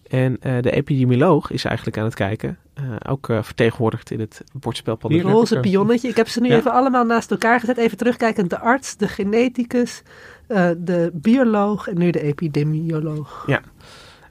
[0.09, 4.45] En eh, de epidemioloog is eigenlijk aan het kijken, eh, ook eh, vertegenwoordigd in het
[4.53, 5.03] bordspel Hier.
[5.09, 5.33] Pandemie.
[5.35, 6.09] roze pionnetje.
[6.09, 6.57] Ik heb ze nu Ja.
[6.57, 7.77] even allemaal naast elkaar gezet.
[7.77, 8.51] Even terugkijkend.
[8.51, 10.03] De arts, de geneticus,
[10.47, 13.47] eh, de bioloog en nu de epidemioloog.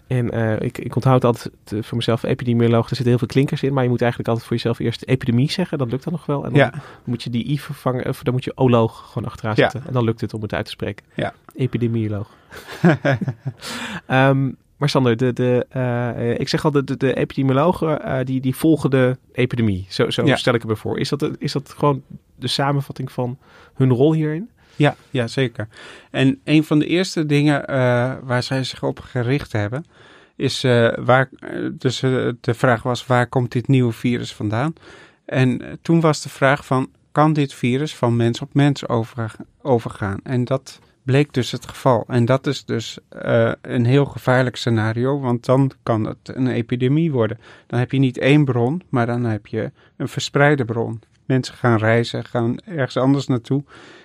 [0.07, 3.73] En eh, ik, ik onthoud altijd voor mezelf epidemioloog, er zitten heel veel klinkers in,
[3.73, 6.43] maar je moet eigenlijk altijd voor jezelf eerst epidemie zeggen, dat lukt dan nog wel.
[6.45, 9.53] En dan Ja, moet je die i vervangen, of dan moet je oloog gewoon achteraan
[9.55, 9.61] Ja.
[9.69, 9.83] zetten.
[9.87, 11.05] En dan lukt het om het uit te spreken.
[11.15, 11.33] Ja.
[11.55, 12.29] Epidemioloog.
[14.05, 18.41] Ehm, maar Sander, de, de, eh, ik zeg al, de, de, de epidemiologen eh, die,
[18.41, 19.85] die volgen de epidemie.
[19.89, 20.35] Zo, zo Ja.
[20.35, 20.99] stel ik het me voor.
[20.99, 22.01] Is dat, is dat gewoon
[22.35, 23.37] de samenvatting van
[23.73, 24.49] hun rol hierin?
[24.75, 25.67] ja, ja, zeker.
[26.11, 29.85] En een van de eerste dingen eh, waar zij zich op gericht hebben,
[30.35, 30.61] is
[30.95, 31.29] waar,
[31.71, 34.73] dus de vraag was, waar komt dit nieuwe virus vandaan?
[35.25, 40.19] En toen was de vraag van, kan dit virus van mens op mens over, overgaan?
[40.23, 40.79] En dat
[41.09, 42.03] bleek dus het geval.
[42.07, 47.11] En dat is dus eh, een heel gevaarlijk scenario, want dan kan het een epidemie
[47.11, 47.39] worden.
[47.67, 51.01] Dan heb je niet één bron, maar dan heb je een verspreide bron.
[51.25, 53.63] Mensen gaan reizen, gaan ergens anders naartoe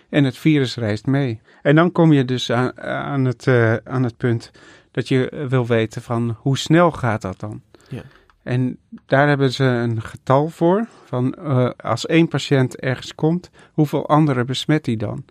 [0.08, 1.40] en het virus reist mee.
[1.62, 4.50] En dan kom je dus aan, aan, het, eh, aan het punt
[4.90, 7.62] dat je wil weten van hoe snel gaat dat dan?
[7.88, 8.02] Ja.
[8.42, 14.08] En daar hebben ze een getal voor, van eh, als één patiënt ergens komt, hoeveel
[14.08, 15.24] anderen besmet hij dan?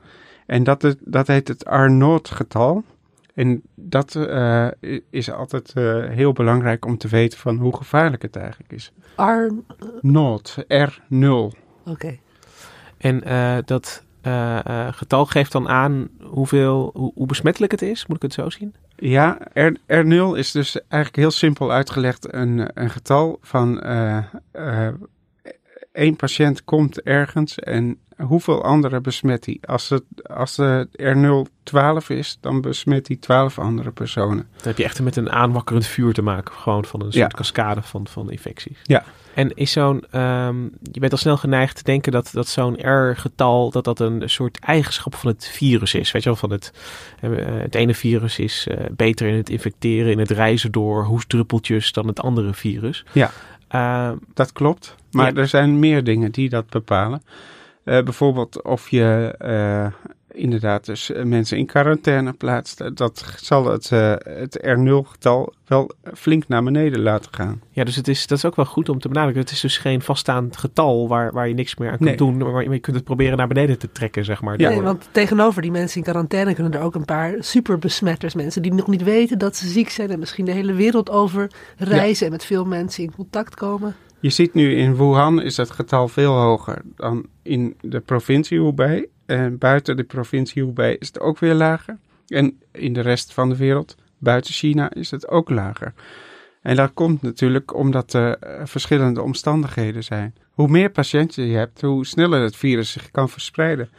[0.45, 2.83] En dat, is- dat heet het R-0-getal.
[3.33, 4.67] En dat eh,
[5.09, 8.91] is altijd eh, heel belangrijk om te weten van hoe gevaarlijk het eigenlijk is.
[9.15, 9.51] Ar,
[10.01, 11.57] Not, R0.
[11.85, 12.17] oké.
[12.97, 18.05] En eh, dat eh, eh, getal geeft dan aan hoeveel, hoe, hoe besmettelijk het is.
[18.05, 18.75] Moet ik het zo zien?
[18.95, 24.17] Ja, R, R0 is dus eigenlijk heel simpel uitgelegd een, een getal van eh,
[24.51, 24.87] eh,
[25.91, 29.57] één patiënt komt ergens en hoeveel anderen besmet hij.
[29.65, 30.87] Als, het, als de
[31.47, 34.47] R0 12 is, dan besmet hij 12 andere personen.
[34.57, 36.53] Dan heb je echt met een aanwakkerend vuur te maken.
[36.55, 37.37] Gewoon van een soort Ja.
[37.37, 38.77] cascade van, van infecties.
[38.83, 39.03] Ja.
[39.33, 43.71] En is zo'n, ehm, je bent al snel geneigd te denken dat, dat zo'n R-getal,
[43.71, 46.11] dat dat een soort eigenschap van het virus is.
[46.11, 46.71] Weet je wel, van het,
[47.19, 51.91] eh, het ene virus is eh, beter in het infecteren, in het reizen door hoestdruppeltjes
[51.91, 53.05] dan het andere virus.
[53.11, 53.31] Ja.
[53.67, 54.95] Eh, Dat klopt.
[55.11, 55.39] Maar Ja.
[55.41, 57.21] er zijn meer dingen die dat bepalen.
[57.83, 59.85] Eh, bijvoorbeeld of je eh,
[60.31, 62.95] inderdaad dus eh, mensen in quarantaine plaatst.
[62.97, 67.61] Dat zal het, eh, het R0-getal wel flink naar beneden laten gaan.
[67.71, 69.43] ja, dus het is, dat is ook wel goed om te benadrukken.
[69.43, 72.17] Het is dus geen vaststaand getal waar, waar je niks meer aan kunt Nee.
[72.17, 72.37] doen.
[72.37, 74.59] Maar je kunt het proberen naar beneden te trekken, zeg maar.
[74.59, 74.69] Ja.
[74.69, 78.73] Nee, want tegenover die mensen in quarantaine kunnen er ook een paar superbesmetters, mensen die
[78.73, 82.31] nog niet weten dat ze ziek zijn en misschien de hele wereld over reizen en
[82.31, 83.95] met veel mensen in contact komen.
[84.23, 89.05] Je ziet nu in Wuhan is het getal veel hoger dan in de provincie Hubei.
[89.25, 91.97] En buiten de provincie Hubei is het ook weer lager.
[92.27, 95.93] En in de rest van de wereld, buiten China, is het ook lager.
[96.61, 100.35] En dat komt natuurlijk omdat er eh, verschillende omstandigheden zijn.
[100.51, 103.89] Hoe meer patiënten je hebt, hoe sneller het virus zich kan verspreiden.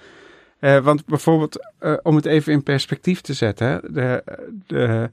[0.58, 4.24] Eh, want bijvoorbeeld, eh, om het even in perspectief te zetten, de,
[4.66, 5.10] de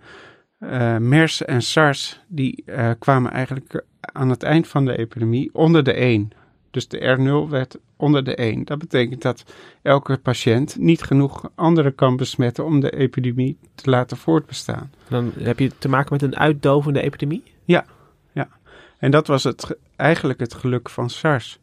[0.62, 5.84] eh, MERS en SARS die eh, kwamen eigenlijk aan het eind van de epidemie onder
[5.84, 6.32] de 1.
[6.72, 8.66] Dus de R0 werd onder de 1.
[8.66, 9.43] Dat betekent dat
[9.82, 14.91] elke patiënt niet genoeg anderen kan besmetten om de epidemie te laten voortbestaan.
[15.07, 17.43] Dan heb je te maken met een uitdovende epidemie?
[17.64, 17.86] Ja,
[18.32, 18.47] ja.
[18.97, 21.59] En dat was het, eigenlijk het geluk van SARS.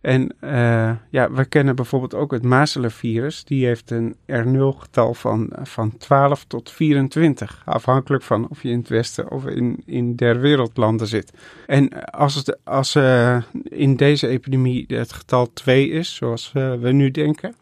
[0.00, 3.44] En uh, ja, we kennen bijvoorbeeld ook het mazelenvirus.
[3.44, 7.62] Die heeft een R0-getal van, van 12 tot 24.
[7.64, 11.32] Afhankelijk van of je in het westen of in, in der wereldlanden zit.
[11.66, 16.92] En als, het, als uh, in deze epidemie het getal 2 is, zoals uh, we
[16.92, 17.54] nu denken.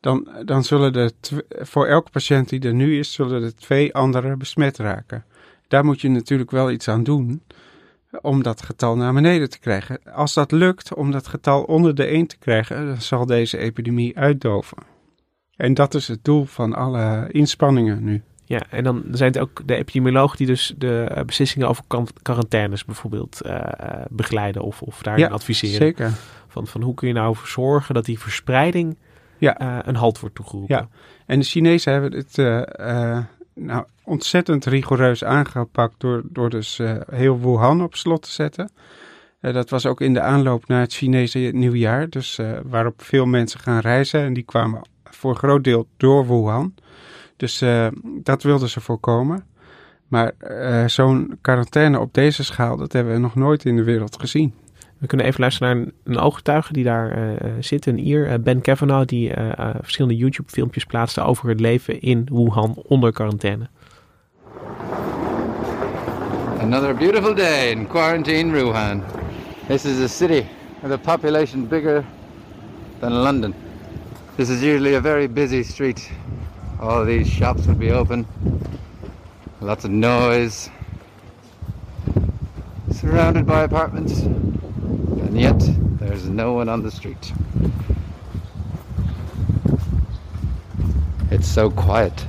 [0.00, 1.10] Dan, dan zullen er
[1.48, 5.24] voor elke patiënt die er nu is, zullen er twee anderen besmet raken.
[5.68, 7.42] Daar moet je natuurlijk wel iets aan doen
[8.20, 9.98] om dat getal naar beneden te krijgen.
[10.12, 14.18] Als dat lukt om dat getal onder de 1 te krijgen, dan zal deze epidemie
[14.18, 14.78] uitdoven.
[15.56, 18.22] En dat is het doel van alle inspanningen nu.
[18.44, 21.84] Ja, en dan zijn het ook de epidemiologen die dus de beslissingen over
[22.22, 23.60] quarantaines bijvoorbeeld uh,
[24.08, 25.76] begeleiden of, of daarin ja, adviseren.
[25.76, 26.12] Zeker.
[26.48, 28.98] Van, van hoe kun je nou zorgen dat die verspreiding
[29.38, 29.60] ja.
[29.62, 30.76] uh, een halt wordt toegeroepen.
[30.76, 30.88] Ja,
[31.26, 32.36] en de Chinezen hebben het
[33.54, 38.70] nou, ontzettend rigoureus aangepakt door, door dus uh, heel Wuhan op slot te zetten.
[39.40, 43.26] Uh, dat was ook in de aanloop naar het Chinese nieuwjaar, dus uh, waarop veel
[43.26, 46.74] mensen gaan reizen en die kwamen voor een groot deel door Wuhan.
[47.36, 47.64] Dus
[48.02, 49.44] dat wilden ze voorkomen.
[50.08, 50.32] Maar
[50.86, 54.54] zo'n quarantaine op deze schaal, dat hebben we nog nooit in de wereld gezien.
[54.98, 59.06] We kunnen even luisteren naar een, ooggetuige die daar zit, een Ier, uh, Ben Kavanaugh,
[59.06, 59.32] die
[59.80, 63.68] verschillende YouTube-filmpjes plaatste over het leven in Wuhan onder quarantaine.
[66.60, 69.02] Another beautiful day in quarantine Wuhan.
[69.66, 70.48] This is a city
[70.82, 72.06] with a population bigger
[73.00, 73.54] than London.
[74.36, 76.10] This is usually a very busy street.
[76.80, 78.26] All these shops would be open.
[79.60, 80.70] Lots of noise.
[82.92, 84.20] Surrounded by apartments.
[84.20, 85.60] And yet,
[85.98, 87.32] there's no one on the street.
[91.30, 92.26] It's so quiet.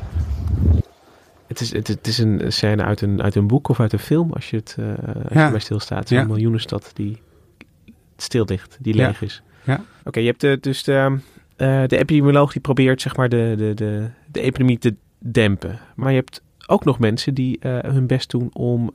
[1.51, 3.99] Het is, het, het, is een scène uit een, uit een boek of uit een
[3.99, 5.45] film, als je, het, uh, als ja.
[5.45, 6.09] je bij stilstaat.
[6.09, 6.23] Ja.
[6.23, 7.17] miljoenenstad die
[8.17, 9.25] stil ligt, die leeg ja.
[9.25, 9.41] is.
[9.63, 9.73] Ja.
[9.73, 11.17] Oké, okay, je hebt de, dus de,
[11.57, 15.79] uh, de epidemioloog die probeert zeg maar de, de, de, de epidemie te dempen.
[15.95, 18.93] Maar je hebt ook nog mensen die uh, hun best doen om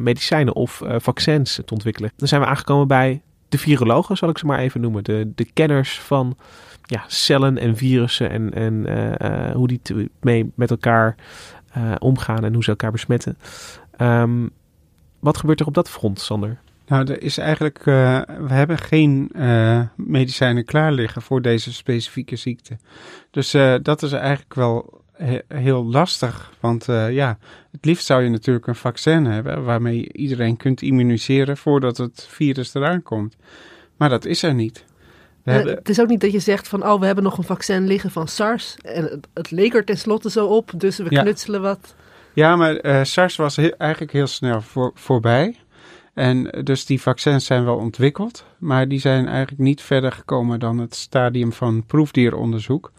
[0.00, 2.12] medicijnen of vaccins te ontwikkelen.
[2.16, 5.04] Dan zijn we aangekomen bij de virologen, zal ik ze maar even noemen.
[5.04, 6.36] De, de kenners van
[6.82, 9.80] ja, cellen en virussen en, en hoe die
[10.20, 11.16] mee met elkaar
[11.98, 13.38] omgaan en hoe ze elkaar besmetten.
[14.00, 14.50] Um,
[15.18, 16.58] wat gebeurt er op dat front, Sander?
[16.86, 22.36] Nou, er is eigenlijk, uh, we hebben geen uh, medicijnen klaar liggen voor deze specifieke
[22.36, 22.76] ziekte.
[23.30, 23.50] Dus
[23.82, 26.52] dat is eigenlijk wel he heel lastig.
[26.60, 27.38] Want ja,
[27.70, 32.26] het liefst zou je natuurlijk een vaccin hebben waarmee je iedereen kunt immuniseren voordat het
[32.30, 33.36] virus eraan komt.
[33.96, 34.84] Maar dat is er niet.
[35.52, 35.74] Hebben...
[35.74, 38.10] Het is ook niet dat je zegt van, oh, we hebben nog een vaccin liggen
[38.10, 38.76] van SARS.
[38.82, 41.22] En het, het leek er tenslotte zo op, dus we ja.
[41.22, 41.94] knutselen wat.
[42.32, 45.56] Ja, maar uh, SARS was eigenlijk heel snel voor, voorbij.
[46.14, 50.78] En dus die vaccins zijn wel ontwikkeld, maar die zijn eigenlijk niet verder gekomen dan
[50.78, 52.92] het stadium van proefdieronderzoek.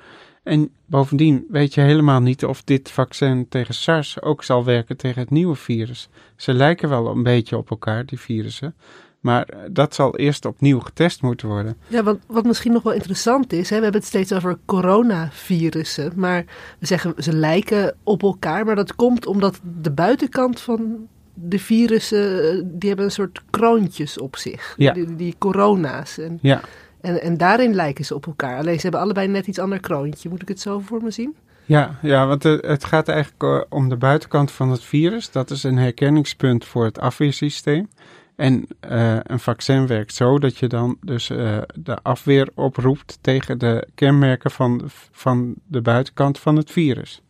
[0.44, 5.22] En bovendien weet je helemaal niet of dit vaccin tegen SARS ook zal werken tegen
[5.22, 6.10] het nieuwe virus.
[6.36, 8.76] Ze lijken wel een beetje op elkaar, die virussen.
[9.20, 11.78] Maar dat zal eerst opnieuw getest moeten worden.
[11.88, 16.12] Ja, wat, wat misschien nog wel interessant is, hè, we hebben het steeds over coronavirussen.
[16.16, 16.46] Maar
[16.80, 18.66] we zeggen ze lijken op elkaar.
[18.66, 24.36] Maar dat komt omdat de buitenkant van de virussen, die hebben een soort kroontjes op
[24.36, 24.74] zich.
[24.78, 24.94] Ja.
[24.94, 26.18] Die, die corona's.
[26.18, 26.62] En, ja.
[27.02, 28.58] en, en daarin lijken ze op elkaar.
[28.58, 30.30] Alleen ze hebben allebei net iets ander kroontje.
[30.30, 31.36] Moet ik het zo voor me zien?
[31.66, 35.32] Ja, ja want het, het gaat eigenlijk om de buitenkant van het virus.
[35.32, 37.90] Dat is een herkenningspunt voor het afweersysteem.
[38.38, 43.58] En uh, een vaccin werkt zo dat je dan dus uh, de afweer oproept tegen
[43.58, 44.82] de kenmerken van,
[45.12, 47.22] van de buitenkant van het virus.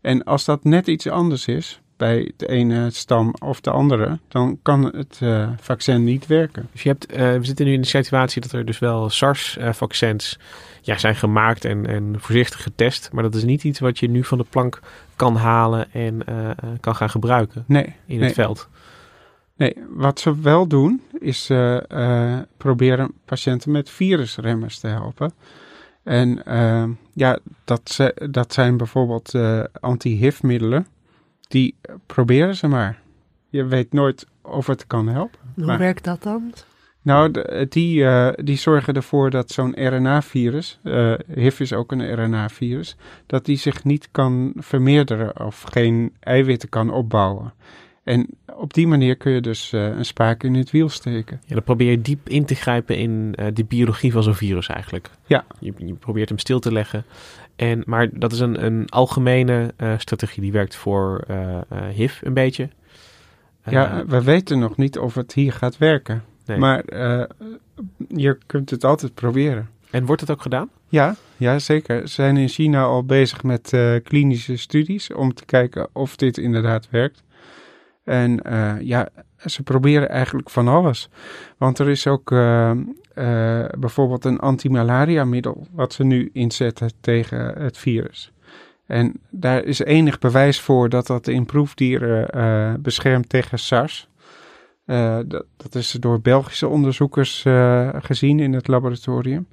[0.00, 4.58] En als dat net iets anders is bij de ene stam of de andere, dan
[4.62, 6.68] kan het uh, vaccin niet werken.
[6.72, 10.38] Dus je hebt, we zitten nu in de situatie dat er dus wel SARS-vaccins
[10.82, 13.08] ja, zijn gemaakt en, en voorzichtig getest.
[13.12, 14.80] Maar dat is niet iets wat je nu van de plank
[15.16, 16.24] kan halen en
[16.80, 18.24] kan gaan gebruiken nee, in nee.
[18.24, 18.68] het veld.
[19.56, 25.32] Nee, wat ze wel doen is uh, uh, proberen patiënten met virusremmers te helpen.
[26.02, 29.34] En uh, ja, dat, dat zijn bijvoorbeeld
[29.80, 30.86] anti-HIV-middelen.
[31.48, 31.74] Die
[32.06, 33.00] proberen ze maar.
[33.48, 35.38] Je weet nooit of het kan helpen.
[35.54, 36.52] Hoe maar, werkt dat dan?
[37.02, 38.06] Nou, de, die,
[38.44, 40.80] die zorgen ervoor dat zo'n RNA-virus,
[41.34, 42.96] HIV is ook een RNA-virus,
[43.26, 47.52] dat die zich niet kan vermeerderen of geen eiwitten kan opbouwen.
[48.06, 48.26] En
[48.56, 51.40] op die manier kun je dus uh, een spaak in het wiel steken.
[51.46, 54.66] Ja, dan probeer je diep in te grijpen in uh, de biologie van zo'n virus
[54.66, 55.10] eigenlijk.
[55.26, 55.44] Ja.
[55.58, 57.04] Je, je, probeert hem stil te leggen.
[57.56, 61.24] En, maar dat is een, een algemene uh, strategie die werkt voor
[61.92, 62.68] HIV een beetje.
[63.64, 66.24] ja, we weten nog niet of het hier gaat werken.
[66.44, 66.58] Nee.
[66.58, 66.84] Maar
[68.08, 69.68] je kunt het altijd proberen.
[69.90, 70.70] En wordt het ook gedaan?
[70.88, 72.08] Ja, ja zeker.
[72.08, 76.88] Ze zijn in China al bezig met klinische studies om te kijken of dit inderdaad
[76.90, 77.24] werkt.
[78.06, 79.08] En uh, ja,
[79.44, 81.08] ze proberen eigenlijk van alles.
[81.56, 82.70] Want er is ook uh,
[83.78, 88.32] bijvoorbeeld een antimalaria-middel wat ze nu inzetten tegen het virus.
[88.86, 94.08] En daar is enig bewijs voor dat dat in proefdieren beschermt tegen SARS.
[95.26, 97.44] dat, dat is door Belgische onderzoekers
[97.92, 99.46] gezien in het laboratorium.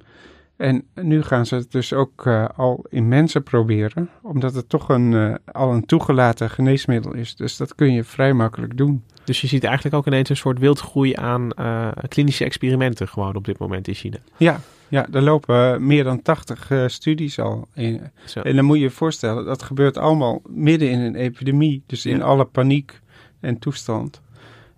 [0.56, 4.88] En nu gaan ze het dus ook uh, al in mensen proberen, omdat het toch
[4.88, 7.36] een, uh, al een toegelaten geneesmiddel is.
[7.36, 9.04] Dus dat kun je vrij makkelijk doen.
[9.24, 13.44] Dus je ziet eigenlijk ook ineens een soort wildgroei aan uh, klinische experimenten gewoon op
[13.44, 14.16] dit moment in China.
[14.36, 17.68] Ja, ja er lopen meer dan 80 studies al.
[17.74, 18.00] In.
[18.24, 18.40] Zo.
[18.40, 21.82] En dan moet je je voorstellen, dat gebeurt allemaal midden in een epidemie.
[21.86, 22.24] Dus in Ja.
[22.24, 23.00] alle paniek
[23.40, 24.20] en toestand.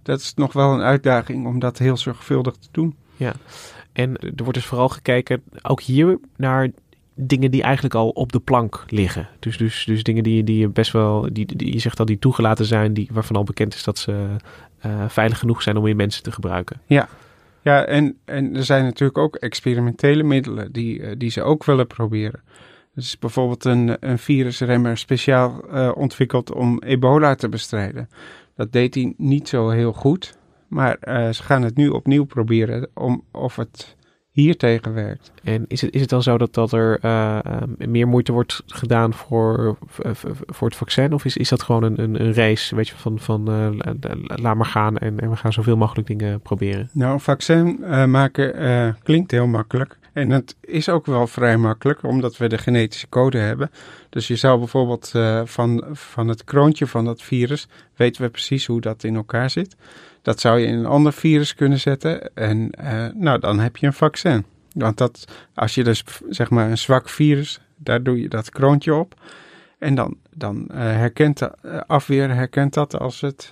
[0.03, 2.97] Dat is nog wel een uitdaging om dat heel zorgvuldig te doen.
[3.17, 3.33] Ja,
[3.97, 6.71] en er wordt dus vooral gekeken, ook hier, naar
[7.15, 9.29] dingen die eigenlijk al op de plank liggen.
[9.39, 12.65] Dus, dus, dus dingen die, die best wel, die, die, je zegt al, die toegelaten
[12.65, 14.27] zijn, die, waarvan al bekend is dat ze
[14.87, 16.81] uh, veilig genoeg zijn om in mensen te gebruiken.
[16.87, 17.09] Ja,
[17.63, 21.87] ja en, en er zijn natuurlijk ook experimentele middelen die, uh, die ze ook willen
[21.87, 22.41] proberen.
[22.95, 28.09] Er is bijvoorbeeld een, een virusremmer speciaal uh, ontwikkeld om ebola te bestrijden.
[28.55, 30.36] Dat deed hij niet zo heel goed.
[30.69, 33.97] Maar uh, ze gaan het nu opnieuw proberen om of het
[34.31, 35.33] hier tegen werkt.
[35.43, 37.39] En is het, is het dan zo dat, dat er uh,
[37.77, 39.79] meer moeite wordt gedaan voor,
[40.47, 41.13] voor het vaccin?
[41.13, 43.69] Of is, is dat gewoon een, een, een race weet je, van, van uh,
[44.27, 46.89] laat maar gaan en, en, we gaan zoveel mogelijk dingen proberen?
[46.93, 49.99] Nou, een vaccin maken klinkt heel makkelijk.
[50.17, 53.71] En het is ook wel vrij makkelijk, omdat we de genetische code hebben.
[54.11, 55.13] Dus je zou bijvoorbeeld
[55.45, 59.77] van, van het kroontje van dat virus, weten we precies hoe dat in elkaar zit.
[60.23, 63.87] Dat zou je in een ander virus kunnen zetten en uh, nou, dan heb je
[63.87, 64.45] een vaccin.
[64.73, 68.95] Want dat, als je dus zeg maar een zwak virus, daar doe je dat kroontje
[68.95, 69.15] op.
[69.79, 71.53] En dan, dan uh, herkent de
[71.87, 73.51] afweer herkent dat als het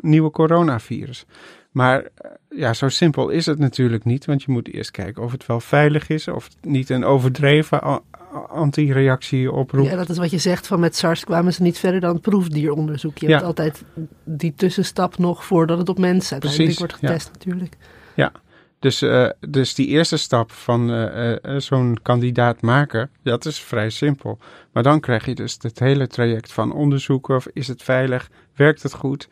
[0.00, 1.26] nieuwe coronavirus.
[1.70, 2.08] Maar
[2.48, 5.60] ja, zo simpel is het natuurlijk niet, want je moet eerst kijken of het wel
[5.60, 8.02] veilig is, of het niet een overdreven
[8.48, 9.90] antireactie oproept.
[9.90, 12.22] Ja, dat is wat je zegt, van met SARS kwamen ze niet verder dan het
[12.22, 13.18] proefdieronderzoek.
[13.18, 13.32] Je ja.
[13.32, 13.84] hebt altijd
[14.24, 17.32] die tussenstap nog voordat het op mensen uiteindelijk Precies, wordt getest ja.
[17.32, 17.76] natuurlijk.
[18.14, 18.32] Ja,
[18.78, 23.90] dus, uh, dus die eerste stap van uh, uh, zo'n kandidaat maken, dat is vrij
[23.90, 24.38] simpel.
[24.72, 28.82] Maar dan krijg je dus het hele traject van onderzoeken, of is het veilig, werkt
[28.82, 29.28] het goed?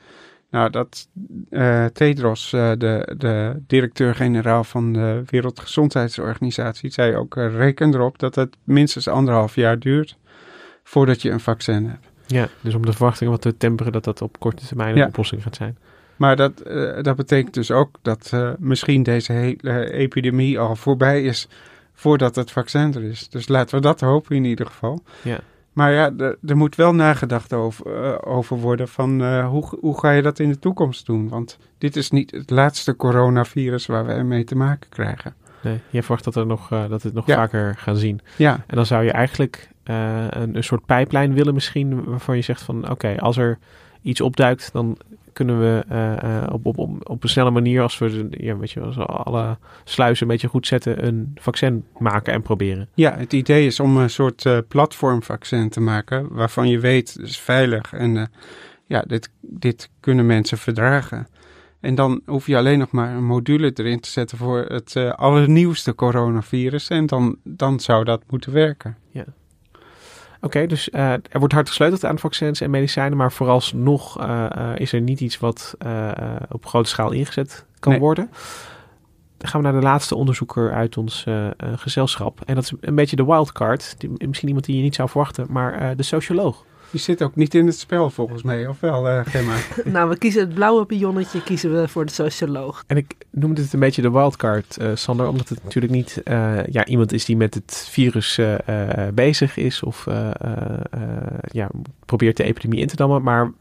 [0.51, 1.09] Nou, dat
[1.93, 9.55] Tedros, de, de directeur-generaal van de Wereldgezondheidsorganisatie, zei ook: reken erop dat het minstens anderhalf
[9.55, 10.17] jaar duurt
[10.83, 12.07] voordat je een vaccin hebt.
[12.27, 15.07] Ja, dus om de verwachtingen wat te temperen dat dat op korte termijn een Ja.
[15.07, 15.77] oplossing gaat zijn.
[16.17, 16.63] Maar dat,
[17.03, 21.49] dat betekent dus ook dat misschien deze hele epidemie al voorbij is
[21.95, 23.29] voordat het vaccin er is.
[23.29, 25.03] Dus laten we dat hopen in ieder geval.
[25.23, 25.39] Ja.
[25.77, 26.12] Maar ja,
[26.47, 30.49] er moet wel nagedacht over, uh, over worden van hoe, hoe ga je dat in
[30.49, 31.29] de toekomst doen?
[31.29, 35.35] Want dit is niet het laatste coronavirus waar we ermee te maken krijgen.
[35.62, 37.35] Nee, je verwacht dat, er nog, dat we het nog Ja.
[37.37, 38.20] vaker gaan zien.
[38.37, 42.62] Ja, En dan zou je eigenlijk een, een soort pijplijn willen misschien, waarvan je zegt
[42.62, 43.59] van oké, als er
[44.03, 44.97] iets opduikt, dan
[45.37, 48.70] kunnen we uh, uh, op, op, op, op een snelle manier, als we ja, weet
[48.70, 52.89] je, als we alle sluizen een beetje goed zetten, een vaccin maken en proberen.
[52.95, 57.28] ja, het idee is om een soort uh, platformvaccin te maken waarvan je weet het
[57.28, 58.22] is veilig en uh,
[58.87, 61.26] ja, dit, dit kunnen mensen verdragen.
[61.80, 65.95] En dan hoef je alleen nog maar een module erin te zetten voor het allernieuwste
[65.95, 68.97] coronavirus en dan, dan zou dat moeten werken.
[69.11, 69.24] Ja.
[70.37, 74.47] Oké, okay, dus uh, er wordt hard gesleuteld aan vaccins en medicijnen, maar vooralsnog uh,
[74.57, 75.74] uh, is er niet iets wat
[76.51, 78.01] op grote schaal ingezet kan Nee.
[78.01, 78.30] worden.
[79.37, 81.26] Dan gaan we naar de laatste onderzoeker uit ons
[81.76, 82.41] gezelschap.
[82.45, 83.95] En dat is een beetje de wildcard.
[83.99, 86.64] Die, misschien iemand die je niet zou verwachten, maar de socioloog.
[86.91, 89.57] Die zit ook niet in het spel volgens mij, of wel, uh, Gemma?
[89.84, 92.84] nou, we kiezen het blauwe pionnetje, kiezen we voor de socioloog.
[92.87, 96.66] En ik noemde het een beetje de wildcard, uh, Sander, omdat het natuurlijk niet uh,
[96.66, 98.55] ja, iemand is die met het virus uh,
[99.14, 100.05] bezig is of
[101.51, 101.68] ja,
[102.05, 103.22] probeert de epidemie in te dammen.
[103.22, 103.53] Maar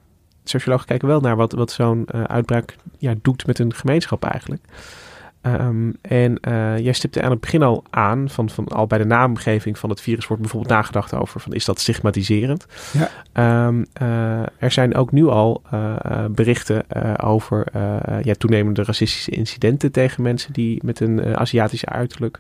[0.44, 4.64] sociologen kijken wel naar wat, wat zo'n uitbraak ja, doet met een gemeenschap eigenlijk.
[5.46, 9.06] Ehm, en uh, jij stipte aan het begin al aan, van, van al bij de
[9.06, 12.66] naamgeving van het virus wordt bijvoorbeeld nagedacht over van is dat stigmatiserend?
[12.94, 13.68] Ja.
[13.68, 16.84] Um, uh, er zijn ook nu al uh, berichten
[17.24, 17.66] over
[18.22, 22.40] ja, toenemende racistische incidenten tegen mensen die met een Aziatische uiterlijk.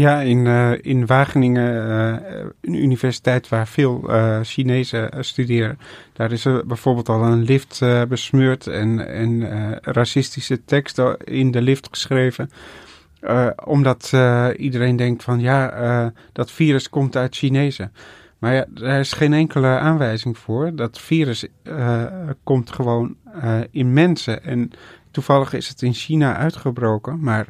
[0.00, 5.78] Ja, in, uh, in Wageningen, uh, een universiteit waar veel uh, Chinezen studeren,
[6.12, 9.48] daar is er bijvoorbeeld al een lift besmeurd en, en
[9.82, 12.50] racistische teksten in de lift geschreven.
[13.64, 14.12] omdat
[14.56, 17.92] iedereen denkt van ja, dat virus komt uit Chinezen.
[18.38, 20.74] Maar ja, er is geen enkele aanwijzing voor.
[20.74, 21.46] Dat virus
[22.44, 23.16] komt gewoon
[23.70, 24.44] in mensen.
[24.44, 24.70] En
[25.10, 27.46] toevallig is het in China uitgebroken, maar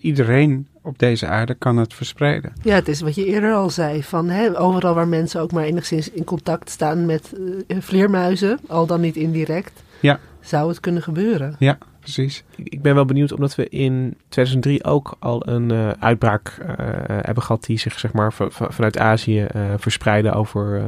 [0.00, 2.52] iedereen op deze aarde kan het verspreiden.
[2.62, 4.02] Ja, het is wat je eerder al zei.
[4.02, 8.86] Van, hè, overal waar mensen ook maar enigszins in contact staan met uh, vleermuizen, al
[8.86, 10.20] dan niet indirect, ja.
[10.40, 11.56] zou het kunnen gebeuren.
[11.58, 12.44] Ja, precies.
[12.56, 16.66] Ik ben wel benieuwd, omdat we in 2003 ook al een uh, uitbraak uh,
[17.06, 20.82] hebben gehad die zich zeg maar vanuit Azië uh, verspreidde over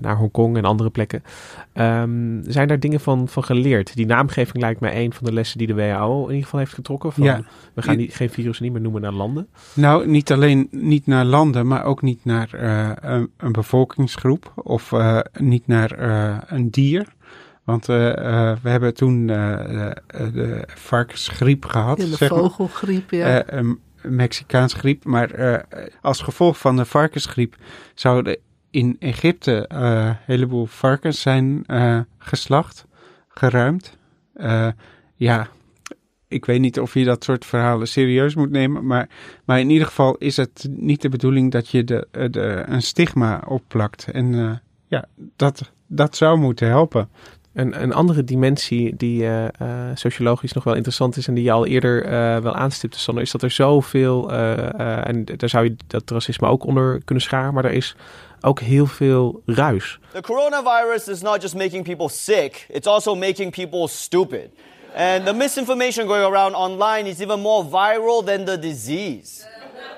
[0.00, 1.22] naar Hongkong en andere plekken.
[1.74, 3.96] Um, zijn daar dingen van, van geleerd?
[3.96, 6.74] Die naamgeving lijkt mij een van de lessen die de WHO in ieder geval heeft
[6.74, 7.12] getrokken.
[7.12, 7.40] Van, ja.
[7.74, 9.48] We gaan niet, geen virussen niet meer noemen naar landen.
[9.74, 12.48] Nou, niet alleen niet naar landen, maar ook niet naar
[13.02, 14.92] een, een, bevolkingsgroep of
[15.38, 16.00] niet naar
[16.48, 17.14] een dier.
[17.66, 21.98] Want uh, uh, we hebben toen uh, de varkensgriep gehad.
[21.98, 23.52] Ja, de zeg vogelgriep, ja.
[23.52, 25.04] een Mexicaans griep.
[25.04, 25.64] Maar
[26.00, 27.56] als gevolg van de varkensgriep
[27.94, 28.38] zouden
[28.70, 31.64] in Egypte een heleboel varkens zijn
[32.18, 32.86] geslacht,
[33.28, 33.96] geruimd.
[35.14, 35.48] ja,
[36.28, 38.86] ik weet niet of je dat soort verhalen serieus moet nemen.
[38.86, 39.08] Maar,
[39.44, 43.42] maar in ieder geval is het niet de bedoeling dat je de, de, een stigma
[43.46, 44.10] opplakt.
[44.10, 45.04] En ja,
[45.36, 47.08] dat, dat zou moeten helpen.
[47.56, 49.48] Een, een andere dimensie die uh, uh,
[49.94, 53.30] sociologisch nog wel interessant is en die je al eerder uh, wel aanstipte, Sander, is
[53.30, 57.72] dat er zoveel, en daar zou je dat racisme ook onder kunnen scharen, maar er
[57.72, 57.96] is
[58.40, 59.98] ook heel veel ruis.
[60.12, 64.48] The coronavirus is not just making people sick, it's also making people stupid.
[64.96, 69.46] And the misinformation going around online is even more viral than the disease.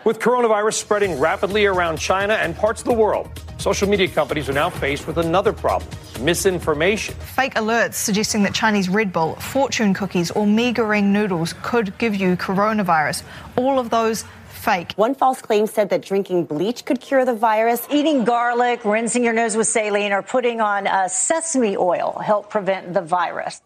[0.05, 3.29] With coronavirus spreading rapidly around China and parts of the world,
[3.59, 7.15] social media companies are now faced with another problem misinformation.
[7.15, 12.37] Fake alerts suggesting that Chinese Red Bull, fortune cookies, or Meagering noodles could give you
[12.37, 13.23] coronavirus.
[13.57, 14.93] All of those fake.
[14.97, 17.87] One false claim said that drinking bleach could cure the virus.
[17.91, 22.93] Eating garlic, rinsing your nose with saline, or putting on uh, sesame oil help prevent
[22.93, 23.61] the virus.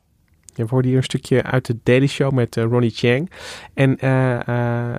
[0.54, 3.30] We hoorden hier een stukje uit de Daily Show met uh, Ronnie Chang.
[3.74, 4.94] En uh, uh,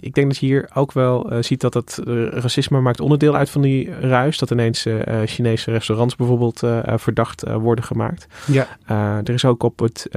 [0.00, 2.00] ik denk dat je hier ook wel ziet dat het
[2.30, 4.38] racisme maakt onderdeel uit van die ruis.
[4.38, 4.86] Dat ineens
[5.24, 8.26] Chinese restaurants bijvoorbeeld verdacht worden gemaakt.
[8.46, 8.66] Ja.
[9.24, 10.08] er is ook op het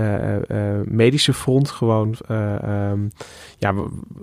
[0.86, 3.12] medische front gewoon, um,
[3.58, 3.74] ja,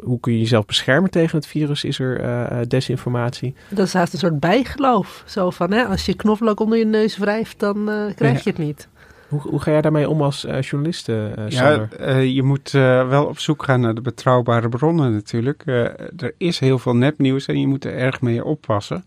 [0.03, 1.85] hoe kun je jezelf beschermen tegen het virus?
[1.85, 3.55] Is er desinformatie?
[3.69, 5.23] Dat is haast een soort bijgeloof.
[5.27, 8.89] Zo van, hè, als je knoflook onder je neus wrijft, dan krijg je het niet.
[9.29, 13.25] Hoe, hoe ga jij daarmee om als uh, journalist, uh, Ja, uh, je moet wel
[13.25, 15.63] op zoek gaan naar de betrouwbare bronnen natuurlijk.
[15.67, 19.05] er is heel veel nepnieuws en je moet er erg mee oppassen.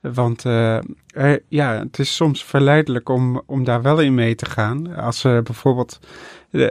[0.00, 4.96] Want er, ja, het is soms verleidelijk om, om daar wel in mee te gaan.
[4.96, 5.98] Als er bijvoorbeeld,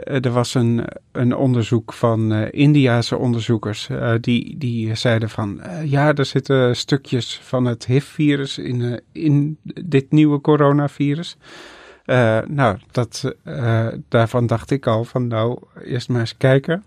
[0.04, 3.88] er was een, een onderzoek van Indiase onderzoekers.
[4.20, 10.40] die, die zeiden van, ja, er zitten stukjes van het HIV-virus in, in dit nieuwe
[10.40, 11.36] coronavirus.
[12.10, 16.84] Uh, nou, dat, uh, daarvan dacht ik al van nou, eerst maar eens kijken.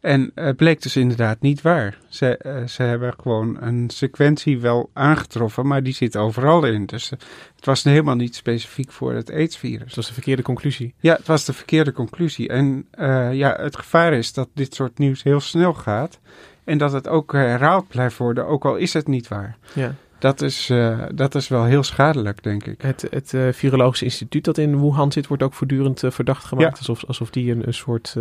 [0.00, 1.98] En het bleek dus inderdaad niet waar.
[2.08, 6.86] Ze, uh, ze hebben gewoon een sequentie wel aangetroffen, maar die zit overal in.
[6.86, 7.10] Dus
[7.56, 9.86] het was helemaal niet specifiek voor het AIDS-virus.
[9.86, 10.94] Dat was de verkeerde conclusie.
[11.00, 12.48] Ja, het was de verkeerde conclusie.
[12.48, 12.86] En
[13.32, 16.18] ja, het gevaar is dat dit soort nieuws heel snel gaat.
[16.64, 19.56] En dat het ook herhaald blijft worden, ook al is het niet waar.
[19.72, 19.94] Ja.
[20.18, 22.82] Dat is, uh, dat is wel heel schadelijk, denk ik.
[22.82, 26.72] Het, het uh, Virologisch Instituut dat in Wuhan zit, wordt ook voortdurend uh, verdacht gemaakt.
[26.72, 26.78] Ja.
[26.78, 28.16] Alsof, alsof die een, een soort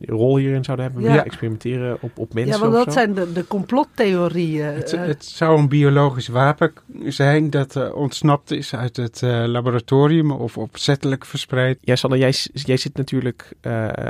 [0.00, 1.02] rol hierin zouden hebben.
[1.02, 1.24] Ja.
[1.24, 2.54] Experimenteren op, op mensen.
[2.54, 2.90] Ja, want dat zo.
[2.90, 4.66] zijn de, de complottheorieën.
[4.66, 6.72] Het, het, zou een biologisch wapen
[7.04, 11.78] zijn dat ontsnapt is uit het laboratorium of opzettelijk verspreid.
[11.80, 13.52] Ja, Sanne, jij, jij zit natuurlijk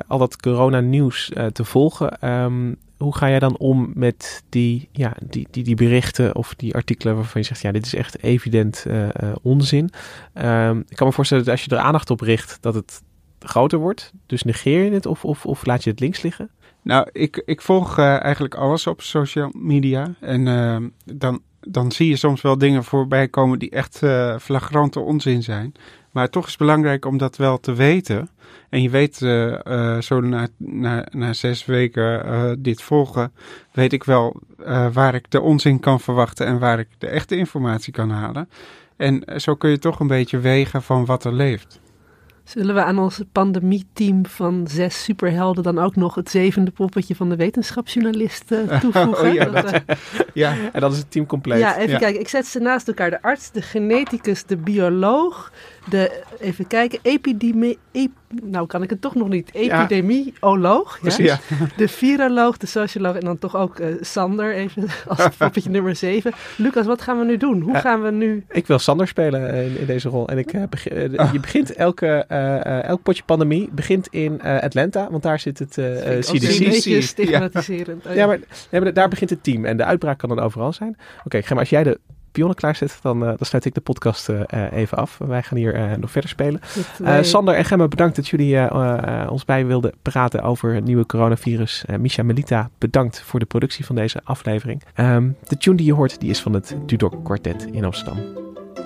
[0.07, 2.29] al dat corona-nieuws te volgen.
[2.31, 6.75] Um, hoe ga jij dan om met die, ja, die, die, die berichten of die
[6.75, 9.09] artikelen waarvan je zegt, ja, dit is echt evident uh, uh,
[9.43, 9.91] onzin.
[10.35, 13.03] Um, ik kan me voorstellen dat als je er aandacht op richt, dat het
[13.39, 14.13] groter wordt.
[14.27, 16.51] Dus negeer je het of, of, of laat je het links liggen?
[16.83, 20.15] Nou, ik, ik volg uh, eigenlijk alles op social media.
[20.21, 20.45] En
[21.05, 24.03] dan, dan zie je soms wel dingen voorbij komen die echt
[24.43, 25.73] flagrante onzin zijn.
[26.11, 28.29] Maar toch is het belangrijk om dat wel te weten.
[28.69, 33.33] En je weet, uh, uh, zo na, na, na zes weken uh, dit volgen,
[33.73, 34.41] weet ik wel
[34.93, 38.49] waar ik de onzin kan verwachten en waar ik de echte informatie kan halen.
[38.97, 41.81] En zo kun je toch een beetje wegen van wat er leeft.
[42.51, 47.29] Zullen we aan ons pandemie-team van zes superhelden dan ook nog het zevende poppetje van
[47.29, 49.29] de wetenschapsjournalist uh, toevoegen?
[49.29, 49.81] Oh, ja, dat, uh,
[50.35, 51.59] ja, en dan is het team compleet.
[51.59, 51.99] Ja, even ja.
[51.99, 52.21] kijken.
[52.21, 53.11] Ik zet ze naast elkaar.
[53.11, 55.53] De arts, de geneticus, de bioloog,
[55.91, 58.11] de, even kijken, epidemie, ep,
[58.43, 61.15] nou kan ik het toch nog niet, epidemioloog, ja.
[61.17, 61.39] ja.
[61.77, 66.33] de viroloog, de socioloog en dan toch ook uh, Sander, even als poppetje nummer 7.
[66.57, 67.61] Lucas, wat gaan we nu doen?
[67.61, 68.45] Hoe gaan we nu...
[68.51, 71.75] Ik wil Sander spelen in, in deze rol en ik, uh, begin, uh, je begint
[71.75, 72.09] elke,
[72.85, 75.79] elk potje pandemie begint in Atlanta, want daar zit het
[76.21, 77.03] CDC.
[77.03, 78.05] stigmatiserend.
[78.05, 78.39] Ja, ja maar,
[78.71, 80.97] ja, maar daar begint het team en de uitbraak kan dan overal zijn.
[81.25, 81.99] Oké, okay, als jij de
[82.33, 84.41] pionnen klaarzet, dan, uh, dan sluit ik de podcast uh,
[84.73, 85.19] even af.
[85.19, 86.61] Wij gaan hier nog verder spelen.
[87.21, 88.73] Sander en Gemma, bedankt dat jullie
[89.31, 91.85] ons bij wilden praten over het nieuwe coronavirus.
[91.99, 94.83] Misha Melita, bedankt voor de productie van deze aflevering.
[94.97, 98.17] Um, de tune die je hoort, die is van het Dudok Quartet in Amsterdam.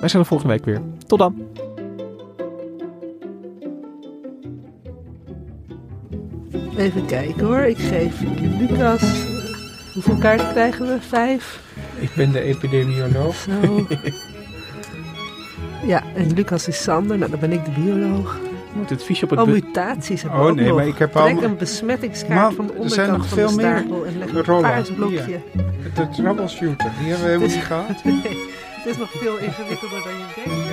[0.00, 0.80] Wij zijn er volgende week weer.
[1.06, 1.48] Tot dan!
[6.76, 8.20] Even kijken hoor, ik geef
[8.58, 9.32] Lucas...
[9.94, 11.00] Hoeveel kaarten krijgen we?
[11.00, 11.63] Vijf?
[12.04, 13.36] Ik ben de epidemioloog.
[13.36, 13.86] Zo.
[15.86, 17.18] ja, en Lucas is Sander.
[17.18, 18.38] Nou, dan ben ik de bioloog.
[18.72, 20.76] Moet het fiche op het oh, mutaties hebben Oh ook nee, nog.
[20.76, 21.42] maar ik heb Trek al...
[21.42, 24.32] een besmettingskaart van de onderkant er zijn nog van veel de meer stapel en leg
[24.32, 24.62] een rollen.
[24.62, 25.22] paars blokje.
[25.24, 25.40] Hier.
[25.94, 28.04] De troubleshooter, die hebben we helemaal niet gehad.
[28.04, 28.14] Nee,
[28.76, 30.63] het is nog veel ingewikkelder dan je denkt.